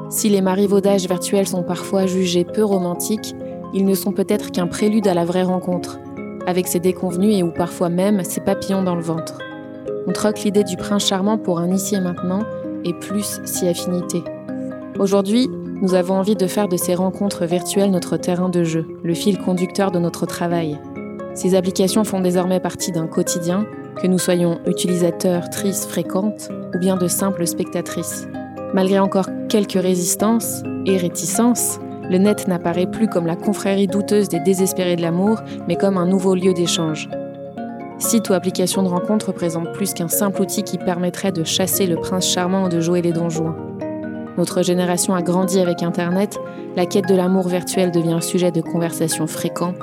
Si 0.10 0.28
les 0.28 0.42
marivaudages 0.42 1.08
virtuels 1.08 1.48
sont 1.48 1.64
parfois 1.64 2.08
jugés 2.08 2.44
peu 2.44 2.62
romantiques, 2.62 3.34
ils 3.74 3.86
ne 3.86 3.96
sont 3.96 4.12
peut-être 4.12 4.52
qu'un 4.52 4.68
prélude 4.68 5.08
à 5.08 5.14
la 5.14 5.24
vraie 5.24 5.44
rencontre, 5.44 5.98
avec 6.46 6.68
ses 6.68 6.82
déconvenus 6.82 7.38
et 7.38 7.42
ou 7.42 7.52
parfois 7.52 7.88
même 7.88 8.26
ses 8.26 8.42
papillons 8.42 8.84
dans 8.84 8.96
le 8.96 9.02
ventre. 9.02 9.40
On 10.08 10.12
troque 10.12 10.42
l'idée 10.42 10.66
du 10.66 10.76
prince 10.76 11.08
charmant 11.08 11.38
pour 11.38 11.60
un 11.60 11.72
ici 11.72 11.96
et 11.96 12.02
maintenant, 12.02 12.42
et 12.84 12.94
plus 12.94 13.40
si 13.46 13.66
affinité. 13.66 14.24
Aujourd'hui, 15.00 15.50
nous 15.82 15.94
avons 15.94 16.16
envie 16.16 16.36
de 16.36 16.48
faire 16.48 16.68
de 16.68 16.76
ces 16.76 16.96
rencontres 16.96 17.46
virtuelles 17.46 17.92
notre 17.92 18.18
terrain 18.18 18.50
de 18.50 18.66
jeu, 18.66 18.86
le 19.04 19.14
fil 19.14 19.38
conducteur 19.38 19.92
de 19.92 20.00
notre 20.00 20.26
travail. 20.26 20.78
Ces 21.34 21.56
applications 21.56 22.04
font 22.04 22.20
désormais 22.20 22.60
partie 22.60 22.92
d'un 22.92 23.08
quotidien, 23.08 23.66
que 24.02 24.08
nous 24.08 24.18
soyons 24.18 24.60
utilisateurs, 24.66 25.50
tristes, 25.50 25.90
fréquentes 25.90 26.50
ou 26.74 26.80
bien 26.80 26.98
de 26.98 27.08
simples 27.08 27.48
spectatrices. 27.48 28.28
Malgré 28.74 29.00
encore 29.00 29.28
quelques 29.50 29.74
résistances 29.74 30.64
et 30.86 30.98
réticences, 30.98 31.80
le 32.10 32.18
net 32.18 32.48
n'apparaît 32.48 32.90
plus 32.90 33.08
comme 33.08 33.26
la 33.26 33.36
confrérie 33.36 33.88
douteuse 33.88 34.30
des 34.30 34.40
désespérés 34.40 34.96
de 34.96 35.02
l'amour, 35.02 35.40
mais 35.68 35.76
comme 35.76 35.98
un 35.98 36.06
nouveau 36.06 36.36
lieu 36.36 36.54
d'échange. 36.54 37.10
Site 38.00 38.30
ou 38.30 38.34
application 38.34 38.84
de 38.84 38.90
rencontre 38.90 39.28
représente 39.28 39.72
plus 39.72 39.94
qu'un 39.94 40.10
simple 40.10 40.42
outil 40.42 40.64
qui 40.64 40.78
permettrait 40.78 41.32
de 41.32 41.44
chasser 41.44 41.86
le 41.86 41.96
prince 41.96 42.28
charmant 42.28 42.66
ou 42.66 42.70
de 42.70 42.82
jouer 42.82 43.02
les 43.02 43.14
donjons. 43.14 43.56
Notre 44.38 44.64
génération 44.64 45.14
a 45.14 45.22
grandi 45.22 45.60
avec 45.60 45.84
Internet, 45.84 46.40
la 46.76 46.86
quête 46.86 47.08
de 47.08 47.16
l'amour 47.16 47.48
virtuel 47.48 47.92
devient 47.92 48.14
un 48.14 48.22
sujet 48.22 48.52
de 48.52 48.62
conversation 48.62 49.28
fréquent. 49.28 49.74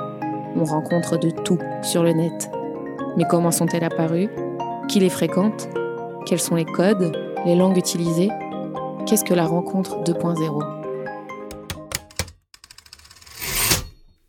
On 0.55 0.65
rencontre 0.65 1.17
de 1.17 1.29
tout 1.29 1.57
sur 1.81 2.03
le 2.03 2.11
net. 2.11 2.51
Mais 3.17 3.25
comment 3.29 3.51
sont-elles 3.51 3.83
apparues? 3.83 4.29
Qui 4.87 4.99
les 4.99 5.09
fréquente? 5.09 5.67
Quels 6.25 6.39
sont 6.39 6.55
les 6.55 6.65
codes? 6.65 7.11
Les 7.45 7.55
langues 7.55 7.77
utilisées? 7.77 8.29
Qu'est-ce 9.05 9.25
que 9.25 9.33
la 9.33 9.45
rencontre 9.45 10.01
2.0 10.03 10.81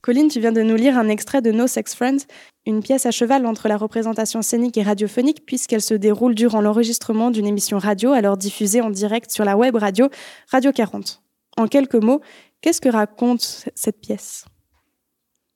Colline, 0.00 0.26
tu 0.26 0.40
viens 0.40 0.50
de 0.50 0.62
nous 0.62 0.74
lire 0.74 0.98
un 0.98 1.08
extrait 1.08 1.42
de 1.42 1.52
No 1.52 1.68
Sex 1.68 1.94
Friends, 1.94 2.26
une 2.66 2.82
pièce 2.82 3.06
à 3.06 3.12
cheval 3.12 3.46
entre 3.46 3.68
la 3.68 3.76
représentation 3.76 4.42
scénique 4.42 4.76
et 4.76 4.82
radiophonique, 4.82 5.46
puisqu'elle 5.46 5.80
se 5.80 5.94
déroule 5.94 6.34
durant 6.34 6.60
l'enregistrement 6.60 7.30
d'une 7.30 7.46
émission 7.46 7.78
radio, 7.78 8.10
alors 8.10 8.36
diffusée 8.36 8.80
en 8.80 8.90
direct 8.90 9.30
sur 9.30 9.44
la 9.44 9.56
web 9.56 9.76
radio 9.76 10.08
Radio 10.50 10.72
40. 10.72 11.22
En 11.56 11.68
quelques 11.68 11.94
mots, 11.94 12.20
qu'est-ce 12.62 12.80
que 12.80 12.88
raconte 12.88 13.68
cette 13.76 14.00
pièce? 14.00 14.44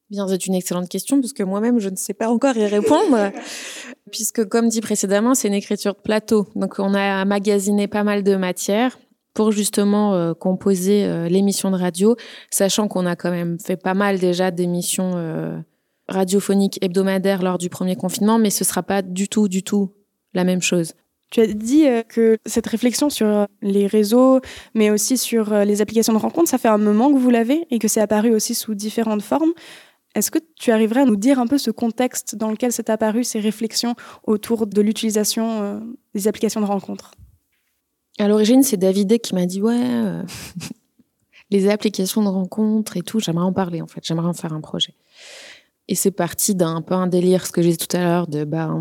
Bien, 0.08 0.28
c'est 0.28 0.46
une 0.46 0.54
excellente 0.54 0.88
question, 0.88 1.18
puisque 1.18 1.40
moi-même, 1.40 1.80
je 1.80 1.88
ne 1.88 1.96
sais 1.96 2.14
pas 2.14 2.28
encore 2.28 2.56
y 2.56 2.64
répondre, 2.66 3.32
puisque, 4.12 4.44
comme 4.44 4.68
dit 4.68 4.80
précédemment, 4.80 5.34
c'est 5.34 5.48
une 5.48 5.54
écriture 5.54 5.94
de 5.94 6.00
plateau. 6.00 6.46
Donc, 6.54 6.76
on 6.78 6.94
a 6.94 7.24
magasiné 7.24 7.88
pas 7.88 8.04
mal 8.04 8.22
de 8.22 8.36
matières 8.36 8.98
pour 9.34 9.50
justement 9.50 10.14
euh, 10.14 10.32
composer 10.32 11.04
euh, 11.04 11.28
l'émission 11.28 11.72
de 11.72 11.76
radio, 11.76 12.16
sachant 12.50 12.86
qu'on 12.86 13.04
a 13.04 13.16
quand 13.16 13.32
même 13.32 13.58
fait 13.58 13.76
pas 13.76 13.94
mal 13.94 14.18
déjà 14.20 14.52
d'émissions 14.52 15.12
euh, 15.16 15.58
radiophoniques 16.08 16.78
hebdomadaires 16.82 17.42
lors 17.42 17.58
du 17.58 17.68
premier 17.68 17.96
confinement, 17.96 18.38
mais 18.38 18.50
ce 18.50 18.64
sera 18.64 18.84
pas 18.84 19.02
du 19.02 19.28
tout, 19.28 19.48
du 19.48 19.64
tout 19.64 19.92
la 20.34 20.44
même 20.44 20.62
chose. 20.62 20.94
Tu 21.30 21.40
as 21.40 21.48
dit 21.48 21.86
que 22.08 22.38
cette 22.46 22.68
réflexion 22.68 23.10
sur 23.10 23.48
les 23.60 23.88
réseaux, 23.88 24.40
mais 24.74 24.90
aussi 24.90 25.18
sur 25.18 25.52
les 25.64 25.82
applications 25.82 26.12
de 26.12 26.18
rencontre, 26.18 26.48
ça 26.48 26.56
fait 26.56 26.68
un 26.68 26.78
moment 26.78 27.12
que 27.12 27.18
vous 27.18 27.30
l'avez 27.30 27.66
et 27.72 27.80
que 27.80 27.88
c'est 27.88 28.00
apparu 28.00 28.32
aussi 28.32 28.54
sous 28.54 28.76
différentes 28.76 29.22
formes. 29.22 29.52
Est-ce 30.16 30.30
que 30.30 30.38
tu 30.56 30.72
arriverais 30.72 31.02
à 31.02 31.04
nous 31.04 31.16
dire 31.16 31.38
un 31.38 31.46
peu 31.46 31.58
ce 31.58 31.70
contexte 31.70 32.34
dans 32.34 32.50
lequel 32.50 32.72
c'est 32.72 32.90
apparu, 32.90 33.22
ces 33.22 33.38
réflexions 33.38 33.94
autour 34.24 34.66
de 34.66 34.80
l'utilisation 34.80 35.80
des 36.14 36.26
applications 36.26 36.60
de 36.60 36.66
rencontre 36.66 37.12
à 38.18 38.28
l'origine, 38.28 38.62
c'est 38.62 38.76
David 38.76 39.18
qui 39.20 39.34
m'a 39.34 39.46
dit 39.46 39.60
ouais, 39.60 39.78
euh, 39.78 40.22
les 41.50 41.68
applications 41.68 42.22
de 42.22 42.28
rencontres 42.28 42.96
et 42.96 43.02
tout, 43.02 43.20
j'aimerais 43.20 43.44
en 43.44 43.52
parler 43.52 43.82
en 43.82 43.86
fait, 43.86 44.00
j'aimerais 44.04 44.28
en 44.28 44.32
faire 44.32 44.52
un 44.52 44.60
projet. 44.60 44.94
Et 45.88 45.94
c'est 45.94 46.10
parti 46.10 46.54
d'un 46.54 46.82
peu 46.82 46.94
un 46.94 47.06
délire, 47.06 47.46
ce 47.46 47.52
que 47.52 47.62
j'ai 47.62 47.70
dit 47.70 47.86
tout 47.86 47.96
à 47.96 48.02
l'heure, 48.02 48.26
de 48.26 48.44
bah, 48.44 48.74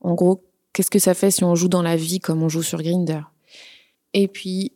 en 0.00 0.14
gros, 0.14 0.42
qu'est-ce 0.72 0.90
que 0.90 0.98
ça 0.98 1.14
fait 1.14 1.30
si 1.30 1.44
on 1.44 1.54
joue 1.54 1.68
dans 1.68 1.82
la 1.82 1.96
vie 1.96 2.20
comme 2.20 2.42
on 2.42 2.48
joue 2.48 2.62
sur 2.62 2.80
Grinder 2.80 3.20
Et 4.14 4.28
puis 4.28 4.72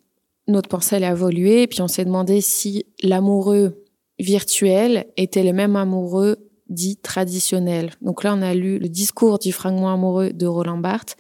notre 0.47 0.69
pensée 0.69 0.97
elle 0.97 1.05
a 1.05 1.13
évolué, 1.13 1.63
et 1.63 1.67
puis 1.67 1.81
on 1.81 1.89
s'est 1.89 2.05
demandé 2.05 2.41
si 2.41 2.87
l'amoureux 3.03 3.85
virtuel 4.19 5.07
était 5.17 5.43
le 5.43 5.53
même 5.53 5.77
amoureux 5.77 6.37
dit 6.69 6.97
traditionnel. 6.97 7.93
Donc 8.03 8.25
là, 8.25 8.35
on 8.35 8.43
a 8.43 8.55
lu 8.55 8.79
le 8.79 8.89
discours 8.89 9.39
du 9.39 9.53
fragment 9.53 9.93
amoureux 9.93 10.33
de 10.33 10.47
Roland 10.47 10.79
Barthes 10.79 11.17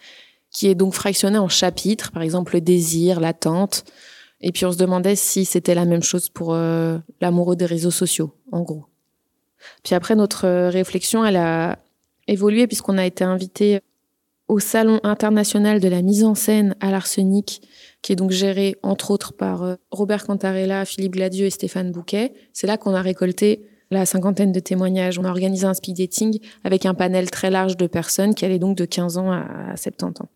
qui 0.50 0.66
est 0.66 0.74
donc 0.74 0.94
fractionné 0.94 1.38
en 1.38 1.48
chapitres, 1.48 2.10
par 2.10 2.22
exemple 2.22 2.54
le 2.54 2.60
désir, 2.60 3.20
l'attente. 3.20 3.84
Et 4.40 4.52
puis 4.52 4.64
on 4.64 4.72
se 4.72 4.78
demandait 4.78 5.16
si 5.16 5.44
c'était 5.44 5.74
la 5.74 5.84
même 5.84 6.02
chose 6.02 6.28
pour 6.28 6.54
euh, 6.54 6.98
l'amoureux 7.20 7.56
des 7.56 7.66
réseaux 7.66 7.90
sociaux, 7.90 8.34
en 8.52 8.62
gros. 8.62 8.86
Puis 9.82 9.94
après, 9.94 10.14
notre 10.14 10.68
réflexion, 10.68 11.24
elle 11.24 11.36
a 11.36 11.78
évolué 12.28 12.66
puisqu'on 12.66 12.98
a 12.98 13.06
été 13.06 13.24
invité 13.24 13.80
au 14.48 14.58
Salon 14.58 15.00
international 15.02 15.80
de 15.80 15.88
la 15.88 16.02
mise 16.02 16.24
en 16.24 16.34
scène 16.34 16.74
à 16.80 16.90
l'Arsenic, 16.90 17.62
qui 18.02 18.12
est 18.12 18.16
donc 18.16 18.30
géré 18.30 18.76
entre 18.82 19.10
autres 19.10 19.34
par 19.34 19.62
euh, 19.62 19.74
Robert 19.90 20.26
Cantarella, 20.26 20.84
Philippe 20.84 21.12
Gladieux 21.12 21.46
et 21.46 21.50
Stéphane 21.50 21.92
Bouquet. 21.92 22.32
C'est 22.52 22.66
là 22.66 22.78
qu'on 22.78 22.94
a 22.94 23.02
récolté 23.02 23.66
la 23.90 24.06
cinquantaine 24.06 24.52
de 24.52 24.60
témoignages. 24.60 25.18
On 25.18 25.24
a 25.24 25.30
organisé 25.30 25.66
un 25.66 25.74
speed 25.74 25.96
dating 25.98 26.40
avec 26.64 26.86
un 26.86 26.94
panel 26.94 27.30
très 27.30 27.50
large 27.50 27.76
de 27.76 27.86
personnes 27.86 28.34
qui 28.34 28.44
allaient 28.44 28.58
donc 28.58 28.76
de 28.76 28.84
15 28.84 29.18
ans 29.18 29.30
à 29.30 29.76
70 29.76 30.22
ans. 30.22 30.28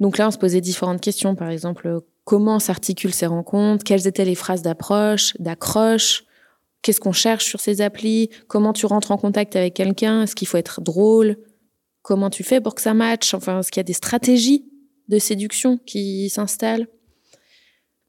Donc 0.00 0.18
là, 0.18 0.28
on 0.28 0.30
se 0.30 0.38
posait 0.38 0.60
différentes 0.60 1.00
questions. 1.00 1.34
Par 1.34 1.50
exemple, 1.50 2.00
comment 2.24 2.58
s'articulent 2.58 3.14
ces 3.14 3.26
rencontres? 3.26 3.84
Quelles 3.84 4.06
étaient 4.06 4.24
les 4.24 4.34
phrases 4.34 4.62
d'approche, 4.62 5.34
d'accroche? 5.38 6.24
Qu'est-ce 6.82 7.00
qu'on 7.00 7.12
cherche 7.12 7.46
sur 7.46 7.60
ces 7.60 7.80
applis? 7.80 8.28
Comment 8.48 8.72
tu 8.72 8.84
rentres 8.86 9.12
en 9.12 9.16
contact 9.16 9.56
avec 9.56 9.74
quelqu'un? 9.74 10.22
Est-ce 10.22 10.34
qu'il 10.34 10.48
faut 10.48 10.58
être 10.58 10.82
drôle? 10.82 11.36
Comment 12.04 12.28
tu 12.28 12.44
fais 12.44 12.60
pour 12.60 12.74
que 12.74 12.82
ça 12.82 12.92
matche 12.92 13.32
Enfin, 13.32 13.60
est-ce 13.60 13.72
qu'il 13.72 13.80
y 13.80 13.80
a 13.80 13.84
des 13.84 13.94
stratégies 13.94 14.70
de 15.08 15.18
séduction 15.18 15.78
qui 15.78 16.28
s'installent? 16.28 16.86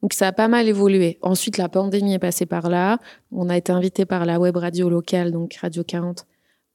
Donc 0.02 0.12
ça 0.12 0.28
a 0.28 0.32
pas 0.32 0.48
mal 0.48 0.68
évolué. 0.68 1.18
Ensuite, 1.22 1.56
la 1.56 1.70
pandémie 1.70 2.12
est 2.12 2.18
passée 2.18 2.44
par 2.44 2.68
là. 2.68 2.98
On 3.32 3.48
a 3.48 3.56
été 3.56 3.72
invité 3.72 4.04
par 4.04 4.26
la 4.26 4.38
web 4.38 4.54
radio 4.54 4.90
locale, 4.90 5.32
donc 5.32 5.54
Radio 5.54 5.82
40, 5.82 6.26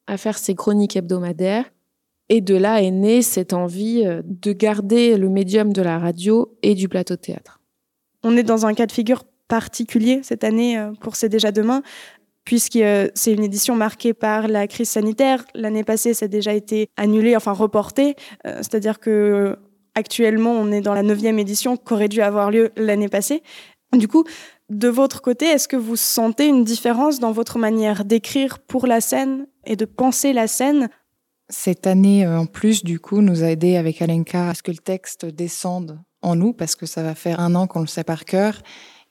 à 0.08 0.18
faire 0.18 0.36
ces 0.36 0.56
chroniques 0.56 0.96
hebdomadaires. 0.96 1.72
Et 2.30 2.42
de 2.42 2.56
là 2.56 2.82
est 2.82 2.90
née 2.90 3.22
cette 3.22 3.54
envie 3.54 4.02
euh, 4.04 4.24
de 4.26 4.52
garder 4.52 5.16
le 5.16 5.30
médium 5.30 5.74
de 5.74 5.84
la 5.84 6.00
radio 6.00 6.58
et 6.64 6.74
du 6.74 6.90
plateau 6.90 7.14
de 7.14 7.20
théâtre. 7.20 7.62
On 8.24 8.36
est 8.36 8.44
dans 8.44 8.66
un 8.66 8.74
cas 8.74 8.88
de 8.88 8.92
figure 8.92 9.26
particulier 9.48 10.22
cette 10.24 10.44
année 10.44 10.80
euh, 10.80 10.92
pour 11.02 11.16
C'est 11.16 11.30
déjà 11.30 11.52
demain, 11.52 11.84
puisque 12.46 12.76
euh, 12.78 13.08
c'est 13.16 13.34
une 13.34 13.44
édition 13.44 13.76
marquée 13.76 14.14
par 14.14 14.48
la 14.48 14.68
crise 14.68 14.90
sanitaire. 14.90 15.46
L'année 15.56 15.84
passée, 15.84 16.14
ça 16.14 16.26
a 16.26 16.28
déjà 16.28 16.54
été 16.54 16.90
annulé, 16.98 17.36
enfin 17.36 17.52
reporté. 17.52 18.16
C'est-à-dire 18.44 19.00
que 19.00 19.58
actuellement, 19.96 20.52
on 20.52 20.72
est 20.72 20.82
dans 20.82 20.94
la 20.94 21.04
neuvième 21.04 21.40
édition 21.40 21.78
qu'aurait 21.78 22.08
dû 22.08 22.22
avoir 22.22 22.52
lieu 22.52 22.72
l'année 22.76 23.10
passée. 23.10 23.44
Du 23.94 24.08
coup, 24.08 24.24
de 24.70 24.88
votre 24.88 25.22
côté, 25.22 25.46
est-ce 25.46 25.68
que 25.68 25.76
vous 25.76 25.98
sentez 25.98 26.48
une 26.48 26.64
différence 26.64 27.20
dans 27.20 27.34
votre 27.34 27.60
manière 27.60 28.06
d'écrire 28.06 28.60
pour 28.60 28.88
la 28.88 29.02
scène 29.02 29.48
et 29.66 29.76
de 29.76 29.86
penser 29.86 30.32
la 30.32 30.48
scène? 30.48 30.90
Cette 31.50 31.86
année, 31.86 32.26
euh, 32.26 32.40
en 32.40 32.46
plus, 32.46 32.84
du 32.84 33.00
coup, 33.00 33.22
nous 33.22 33.44
a 33.44 33.48
aidé 33.48 33.76
avec 33.76 34.02
Alenka 34.02 34.50
à 34.50 34.54
ce 34.54 34.64
que 34.64 34.72
le 34.72 34.78
texte 34.78 35.26
descende 35.26 36.00
en 36.22 36.38
nous, 36.38 36.54
parce 36.54 36.78
que 36.78 36.86
ça 36.86 37.04
va 37.04 37.16
faire 37.16 37.42
un 37.42 37.56
an 37.56 37.68
qu'on 37.68 37.82
le 37.82 37.88
sait 37.88 38.06
par 38.06 38.24
cœur. 38.24 38.62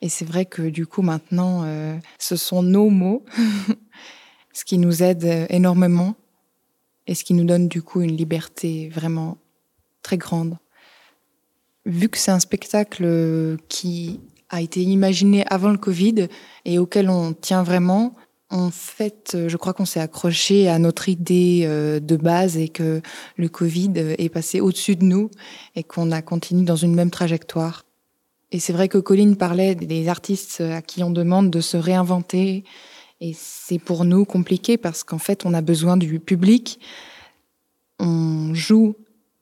Et 0.03 0.09
c'est 0.09 0.25
vrai 0.25 0.47
que 0.47 0.63
du 0.63 0.87
coup, 0.87 1.03
maintenant, 1.03 1.63
euh, 1.65 1.97
ce 2.19 2.37
sont 2.37 2.63
nos 2.63 2.89
mots, 2.89 3.25
ce 4.53 4.65
qui 4.65 4.79
nous 4.79 5.03
aide 5.03 5.25
euh, 5.25 5.47
énormément 5.51 6.15
et 7.07 7.15
ce 7.15 7.25
qui 7.25 7.35
nous 7.35 7.45
donne 7.45 7.69
du 7.69 7.83
coup 7.83 8.01
une 8.01 8.17
liberté 8.17 8.89
vraiment 8.89 9.39
très 10.03 10.17
grande. 10.17 10.59
Vu 11.87 12.09
que 12.09 12.19
c'est 12.19 12.31
un 12.31 12.41
spectacle 12.41 13.57
qui 13.69 14.21
a 14.51 14.61
été 14.61 14.83
imaginé 14.83 15.45
avant 15.47 15.71
le 15.71 15.79
Covid 15.79 16.29
et 16.65 16.79
auquel 16.79 17.09
on 17.09 17.33
tient 17.33 17.63
vraiment, 17.63 18.15
en 18.51 18.71
fait, 18.71 19.33
euh, 19.35 19.49
je 19.49 19.57
crois 19.57 19.73
qu'on 19.73 19.85
s'est 19.85 20.01
accroché 20.01 20.69
à 20.69 20.79
notre 20.79 21.09
idée 21.09 21.63
euh, 21.65 22.01
de 22.01 22.17
base 22.17 22.57
et 22.57 22.69
que 22.69 23.01
le 23.37 23.49
Covid 23.49 23.93
euh, 23.97 24.15
est 24.19 24.29
passé 24.29 24.61
au-dessus 24.61 24.97
de 24.97 25.05
nous 25.05 25.31
et 25.77 25.85
qu'on 25.85 26.11
a 26.11 26.21
continué 26.21 26.65
dans 26.65 26.77
une 26.77 26.95
même 26.95 27.11
trajectoire. 27.11 27.85
Et 28.53 28.59
c'est 28.59 28.73
vrai 28.73 28.89
que 28.89 28.99
Colline 28.99 29.37
parlait 29.37 29.75
des 29.75 30.09
artistes 30.09 30.61
à 30.61 30.83
qui 30.83 31.03
on 31.05 31.11
demande 31.11 31.51
de 31.51 31.61
se 31.61 31.77
réinventer. 31.77 32.65
Et 33.21 33.33
c'est 33.35 33.79
pour 33.79 34.05
nous 34.05 34.25
compliqué 34.25 34.77
parce 34.77 35.05
qu'en 35.05 35.19
fait, 35.19 35.45
on 35.45 35.55
a 35.55 35.61
besoin 35.61 35.97
du 35.97 36.19
public. 36.19 36.81
On 37.99 38.53
joue 38.55 38.97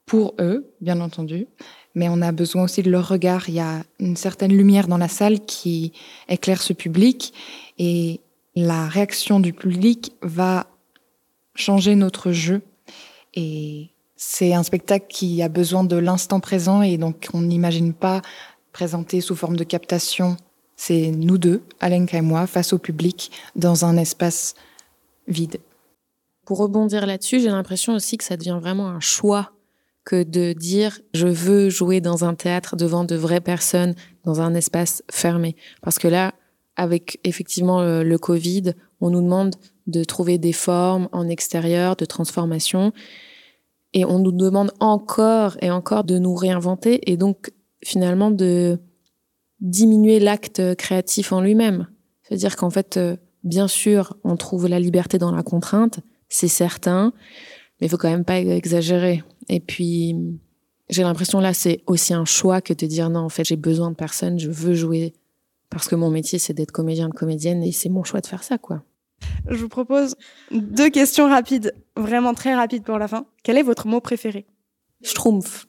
pour 0.05 0.35
eux, 0.39 0.73
bien 0.81 0.99
entendu, 1.01 1.47
mais 1.95 2.09
on 2.09 2.21
a 2.21 2.31
besoin 2.31 2.63
aussi 2.63 2.83
de 2.83 2.91
leur 2.91 3.07
regard. 3.07 3.47
Il 3.47 3.55
y 3.55 3.59
a 3.59 3.83
une 3.99 4.15
certaine 4.15 4.55
lumière 4.55 4.87
dans 4.87 4.97
la 4.97 5.07
salle 5.07 5.39
qui 5.39 5.93
éclaire 6.27 6.61
ce 6.61 6.73
public. 6.73 7.33
Et 7.77 8.19
la 8.55 8.87
réaction 8.87 9.39
du 9.39 9.53
public 9.53 10.13
va 10.21 10.67
changer 11.55 11.95
notre 11.95 12.31
jeu. 12.31 12.61
Et 13.33 13.89
c'est 14.15 14.53
un 14.53 14.63
spectacle 14.63 15.05
qui 15.07 15.41
a 15.41 15.49
besoin 15.49 15.83
de 15.83 15.95
l'instant 15.95 16.39
présent 16.39 16.81
et 16.81 16.97
donc 16.97 17.29
on 17.33 17.41
n'imagine 17.41 17.93
pas 17.93 18.21
présenté 18.71 19.21
sous 19.21 19.35
forme 19.35 19.55
de 19.55 19.63
captation. 19.63 20.37
C'est 20.75 21.11
nous 21.11 21.37
deux, 21.37 21.61
Alenka 21.79 22.17
et 22.17 22.21
moi, 22.21 22.47
face 22.47 22.73
au 22.73 22.77
public, 22.77 23.31
dans 23.55 23.85
un 23.85 23.97
espace 23.97 24.55
vide. 25.27 25.59
Pour 26.45 26.57
rebondir 26.57 27.05
là-dessus, 27.05 27.39
j'ai 27.39 27.49
l'impression 27.49 27.93
aussi 27.93 28.17
que 28.17 28.23
ça 28.23 28.37
devient 28.37 28.57
vraiment 28.59 28.87
un 28.87 28.99
choix 28.99 29.51
que 30.05 30.23
de 30.23 30.53
dire 30.53 30.99
je 31.13 31.27
veux 31.27 31.69
jouer 31.69 32.01
dans 32.01 32.25
un 32.25 32.33
théâtre 32.33 32.75
devant 32.75 33.03
de 33.03 33.15
vraies 33.15 33.41
personnes, 33.41 33.93
dans 34.23 34.41
un 34.41 34.55
espace 34.55 35.03
fermé. 35.11 35.55
Parce 35.81 35.99
que 35.99 36.07
là, 36.07 36.33
avec 36.75 37.19
effectivement 37.23 37.81
le, 37.81 38.03
le 38.03 38.17
Covid, 38.17 38.73
on 39.01 39.09
nous 39.09 39.21
demande 39.21 39.55
de 39.85 40.03
trouver 40.03 40.37
des 40.37 40.53
formes 40.53 41.09
en 41.11 41.27
extérieur, 41.27 41.95
de 41.95 42.05
transformation. 42.05 42.93
Et 43.93 44.05
on 44.05 44.19
nous 44.19 44.31
demande 44.31 44.71
encore 44.79 45.57
et 45.61 45.71
encore 45.71 46.03
de 46.03 46.17
nous 46.17 46.35
réinventer 46.35 47.11
et 47.11 47.17
donc 47.17 47.51
finalement 47.83 48.31
de 48.31 48.79
diminuer 49.59 50.19
l'acte 50.19 50.75
créatif 50.75 51.31
en 51.31 51.41
lui-même. 51.41 51.87
C'est-à-dire 52.23 52.55
qu'en 52.55 52.69
fait, 52.69 52.97
euh, 52.97 53.17
bien 53.43 53.67
sûr, 53.67 54.15
on 54.23 54.35
trouve 54.37 54.67
la 54.67 54.79
liberté 54.79 55.17
dans 55.17 55.31
la 55.31 55.43
contrainte, 55.43 55.99
c'est 56.29 56.47
certain, 56.47 57.13
mais 57.79 57.87
il 57.87 57.89
faut 57.89 57.97
quand 57.97 58.09
même 58.09 58.25
pas 58.25 58.39
exagérer. 58.39 59.23
Et 59.47 59.59
puis, 59.59 60.15
j'ai 60.89 61.03
l'impression 61.03 61.39
là, 61.39 61.53
c'est 61.53 61.81
aussi 61.87 62.13
un 62.13 62.25
choix 62.25 62.61
que 62.61 62.73
de 62.73 62.85
dire 62.85 63.09
non, 63.09 63.21
en 63.21 63.29
fait, 63.29 63.43
j'ai 63.43 63.55
besoin 63.55 63.91
de 63.91 63.95
personne, 63.95 64.39
je 64.39 64.49
veux 64.49 64.73
jouer 64.73 65.13
parce 65.69 65.87
que 65.87 65.95
mon 65.95 66.09
métier, 66.09 66.39
c'est 66.39 66.53
d'être 66.53 66.71
comédien, 66.71 67.09
de 67.09 67.13
comédienne, 67.13 67.63
et 67.63 67.71
c'est 67.71 67.89
mon 67.89 68.03
choix 68.03 68.21
de 68.21 68.27
faire 68.27 68.43
ça, 68.43 68.57
quoi. 68.57 68.83
Je 69.47 69.57
vous 69.57 69.69
propose 69.69 70.15
deux 70.51 70.89
questions 70.89 71.27
rapides, 71.27 71.73
vraiment 71.95 72.33
très 72.33 72.55
rapides 72.55 72.83
pour 72.83 72.97
la 72.97 73.07
fin. 73.07 73.25
Quel 73.43 73.57
est 73.57 73.63
votre 73.63 73.87
mot 73.87 74.01
préféré? 74.01 74.47
Schtroumpf. 75.03 75.67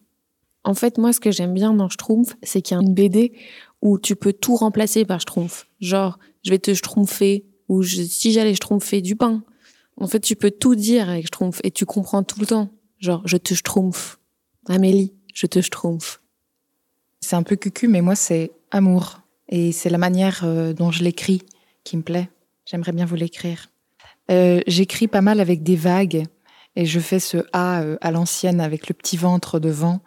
En 0.64 0.74
fait, 0.74 0.98
moi, 0.98 1.12
ce 1.12 1.20
que 1.20 1.30
j'aime 1.30 1.54
bien 1.54 1.72
dans 1.72 1.88
Schtroumpf, 1.88 2.36
c'est 2.42 2.62
qu'il 2.62 2.76
y 2.76 2.80
a 2.80 2.82
une 2.82 2.94
BD 2.94 3.32
où 3.82 3.98
tu 3.98 4.14
peux 4.16 4.32
tout 4.32 4.56
remplacer 4.56 5.04
par 5.04 5.20
Schtroumpf. 5.20 5.66
Genre, 5.80 6.18
je 6.44 6.50
vais 6.50 6.58
te 6.58 6.74
Schtroumpfer, 6.74 7.46
ou 7.68 7.82
si 7.82 8.32
j'allais 8.32 8.54
Schtroumpfer 8.54 9.00
du 9.00 9.16
pain. 9.16 9.42
En 9.96 10.06
fait, 10.06 10.20
tu 10.20 10.36
peux 10.36 10.50
tout 10.50 10.74
dire 10.74 11.08
avec 11.08 11.26
Schtroumpf, 11.26 11.60
et 11.64 11.70
tu 11.70 11.86
comprends 11.86 12.22
tout 12.22 12.40
le 12.40 12.46
temps. 12.46 12.68
Genre, 12.98 13.22
je 13.24 13.36
te 13.36 13.54
Schtroumpf. 13.54 14.18
Amélie, 14.68 15.14
je 15.34 15.46
te 15.46 15.60
Schtroumpf. 15.60 16.20
C'est 17.20 17.36
un 17.36 17.42
peu 17.42 17.56
cucu, 17.56 17.88
mais 17.88 18.02
moi, 18.02 18.14
c'est 18.14 18.50
amour. 18.70 19.20
Et 19.48 19.72
c'est 19.72 19.90
la 19.90 19.98
manière 19.98 20.42
euh, 20.44 20.72
dont 20.72 20.90
je 20.90 21.02
l'écris 21.02 21.42
qui 21.84 21.96
me 21.96 22.02
plaît. 22.02 22.30
J'aimerais 22.66 22.92
bien 22.92 23.04
vous 23.04 23.16
l'écrire. 23.16 23.70
Euh, 24.30 24.60
J'écris 24.66 25.08
pas 25.08 25.22
mal 25.22 25.40
avec 25.40 25.62
des 25.62 25.76
vagues 25.76 26.24
et 26.76 26.86
je 26.86 27.00
fais 27.00 27.18
ce 27.18 27.38
A 27.52 27.82
euh, 27.82 27.96
à 28.00 28.12
l'ancienne 28.12 28.60
avec 28.60 28.88
le 28.88 28.94
petit 28.94 29.16
ventre 29.16 29.58
devant. 29.58 30.00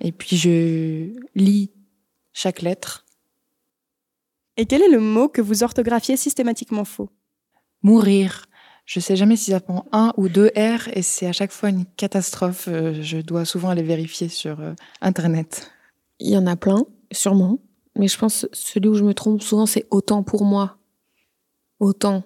Et 0.00 0.12
puis 0.12 0.36
je 0.36 1.10
lis 1.34 1.70
chaque 2.32 2.62
lettre. 2.62 3.04
Et 4.56 4.66
quel 4.66 4.82
est 4.82 4.90
le 4.90 5.00
mot 5.00 5.28
que 5.28 5.40
vous 5.40 5.62
orthographiez 5.62 6.16
systématiquement 6.16 6.84
faux? 6.84 7.10
Mourir. 7.82 8.46
Je 8.84 8.98
sais 9.00 9.16
jamais 9.16 9.36
si 9.36 9.52
ça 9.52 9.60
prend 9.60 9.86
un 9.92 10.12
ou 10.16 10.28
deux 10.28 10.48
R 10.56 10.88
et 10.92 11.02
c'est 11.02 11.26
à 11.26 11.32
chaque 11.32 11.52
fois 11.52 11.68
une 11.68 11.86
catastrophe. 11.96 12.66
Euh, 12.68 13.02
je 13.02 13.18
dois 13.18 13.44
souvent 13.44 13.68
aller 13.68 13.82
vérifier 13.82 14.28
sur 14.28 14.60
euh, 14.60 14.74
Internet. 15.00 15.70
Il 16.18 16.30
y 16.30 16.36
en 16.36 16.46
a 16.46 16.56
plein, 16.56 16.84
sûrement. 17.12 17.58
Mais 17.96 18.08
je 18.08 18.18
pense 18.18 18.42
que 18.42 18.56
celui 18.56 18.88
où 18.88 18.94
je 18.94 19.04
me 19.04 19.14
trompe 19.14 19.42
souvent, 19.42 19.66
c'est 19.66 19.86
autant 19.90 20.22
pour 20.22 20.44
moi. 20.44 20.78
Autant. 21.78 22.24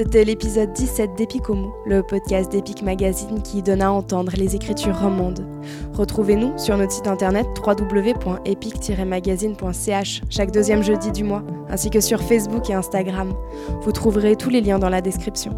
C'était 0.00 0.24
l'épisode 0.24 0.72
17 0.72 1.14
d'Epicomo, 1.14 1.74
le 1.84 2.02
podcast 2.02 2.50
d'Epic 2.50 2.80
Magazine 2.80 3.42
qui 3.42 3.60
donne 3.60 3.82
à 3.82 3.92
entendre 3.92 4.32
les 4.34 4.56
écritures 4.56 4.98
romandes. 4.98 5.46
Retrouvez-nous 5.92 6.56
sur 6.56 6.78
notre 6.78 6.92
site 6.92 7.06
internet 7.06 7.46
www.epic-magazine.ch 7.62 10.22
chaque 10.30 10.52
deuxième 10.52 10.82
jeudi 10.82 11.12
du 11.12 11.22
mois, 11.22 11.42
ainsi 11.68 11.90
que 11.90 12.00
sur 12.00 12.22
Facebook 12.22 12.70
et 12.70 12.74
Instagram. 12.74 13.34
Vous 13.82 13.92
trouverez 13.92 14.36
tous 14.36 14.48
les 14.48 14.62
liens 14.62 14.78
dans 14.78 14.88
la 14.88 15.02
description. 15.02 15.52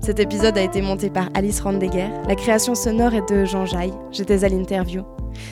Cet 0.00 0.18
épisode 0.18 0.58
a 0.58 0.62
été 0.62 0.82
monté 0.82 1.08
par 1.08 1.28
Alice 1.34 1.60
Randeguer. 1.60 2.08
La 2.26 2.34
création 2.34 2.74
sonore 2.74 3.14
est 3.14 3.32
de 3.32 3.44
Jean 3.44 3.64
Jaille. 3.64 3.94
J'étais 4.10 4.42
à 4.42 4.48
l'interview. 4.48 5.04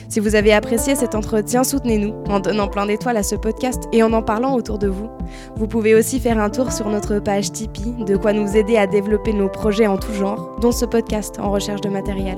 Si 0.09 0.19
vous 0.19 0.35
avez 0.35 0.53
apprécié 0.53 0.95
cet 0.95 1.15
entretien, 1.15 1.63
soutenez-nous 1.63 2.13
en 2.29 2.39
donnant 2.39 2.67
plein 2.67 2.85
d'étoiles 2.85 3.17
à 3.17 3.23
ce 3.23 3.35
podcast 3.35 3.83
et 3.91 4.03
en 4.03 4.13
en 4.13 4.21
parlant 4.21 4.55
autour 4.55 4.77
de 4.77 4.87
vous. 4.87 5.09
Vous 5.55 5.67
pouvez 5.67 5.95
aussi 5.95 6.19
faire 6.19 6.39
un 6.39 6.49
tour 6.49 6.71
sur 6.71 6.89
notre 6.89 7.19
page 7.19 7.51
Tipeee, 7.51 8.03
de 8.05 8.17
quoi 8.17 8.33
nous 8.33 8.55
aider 8.55 8.77
à 8.77 8.87
développer 8.87 9.33
nos 9.33 9.49
projets 9.49 9.87
en 9.87 9.97
tout 9.97 10.13
genre, 10.13 10.55
dont 10.61 10.71
ce 10.71 10.85
podcast 10.85 11.39
en 11.39 11.51
recherche 11.51 11.81
de 11.81 11.89
matériel. 11.89 12.37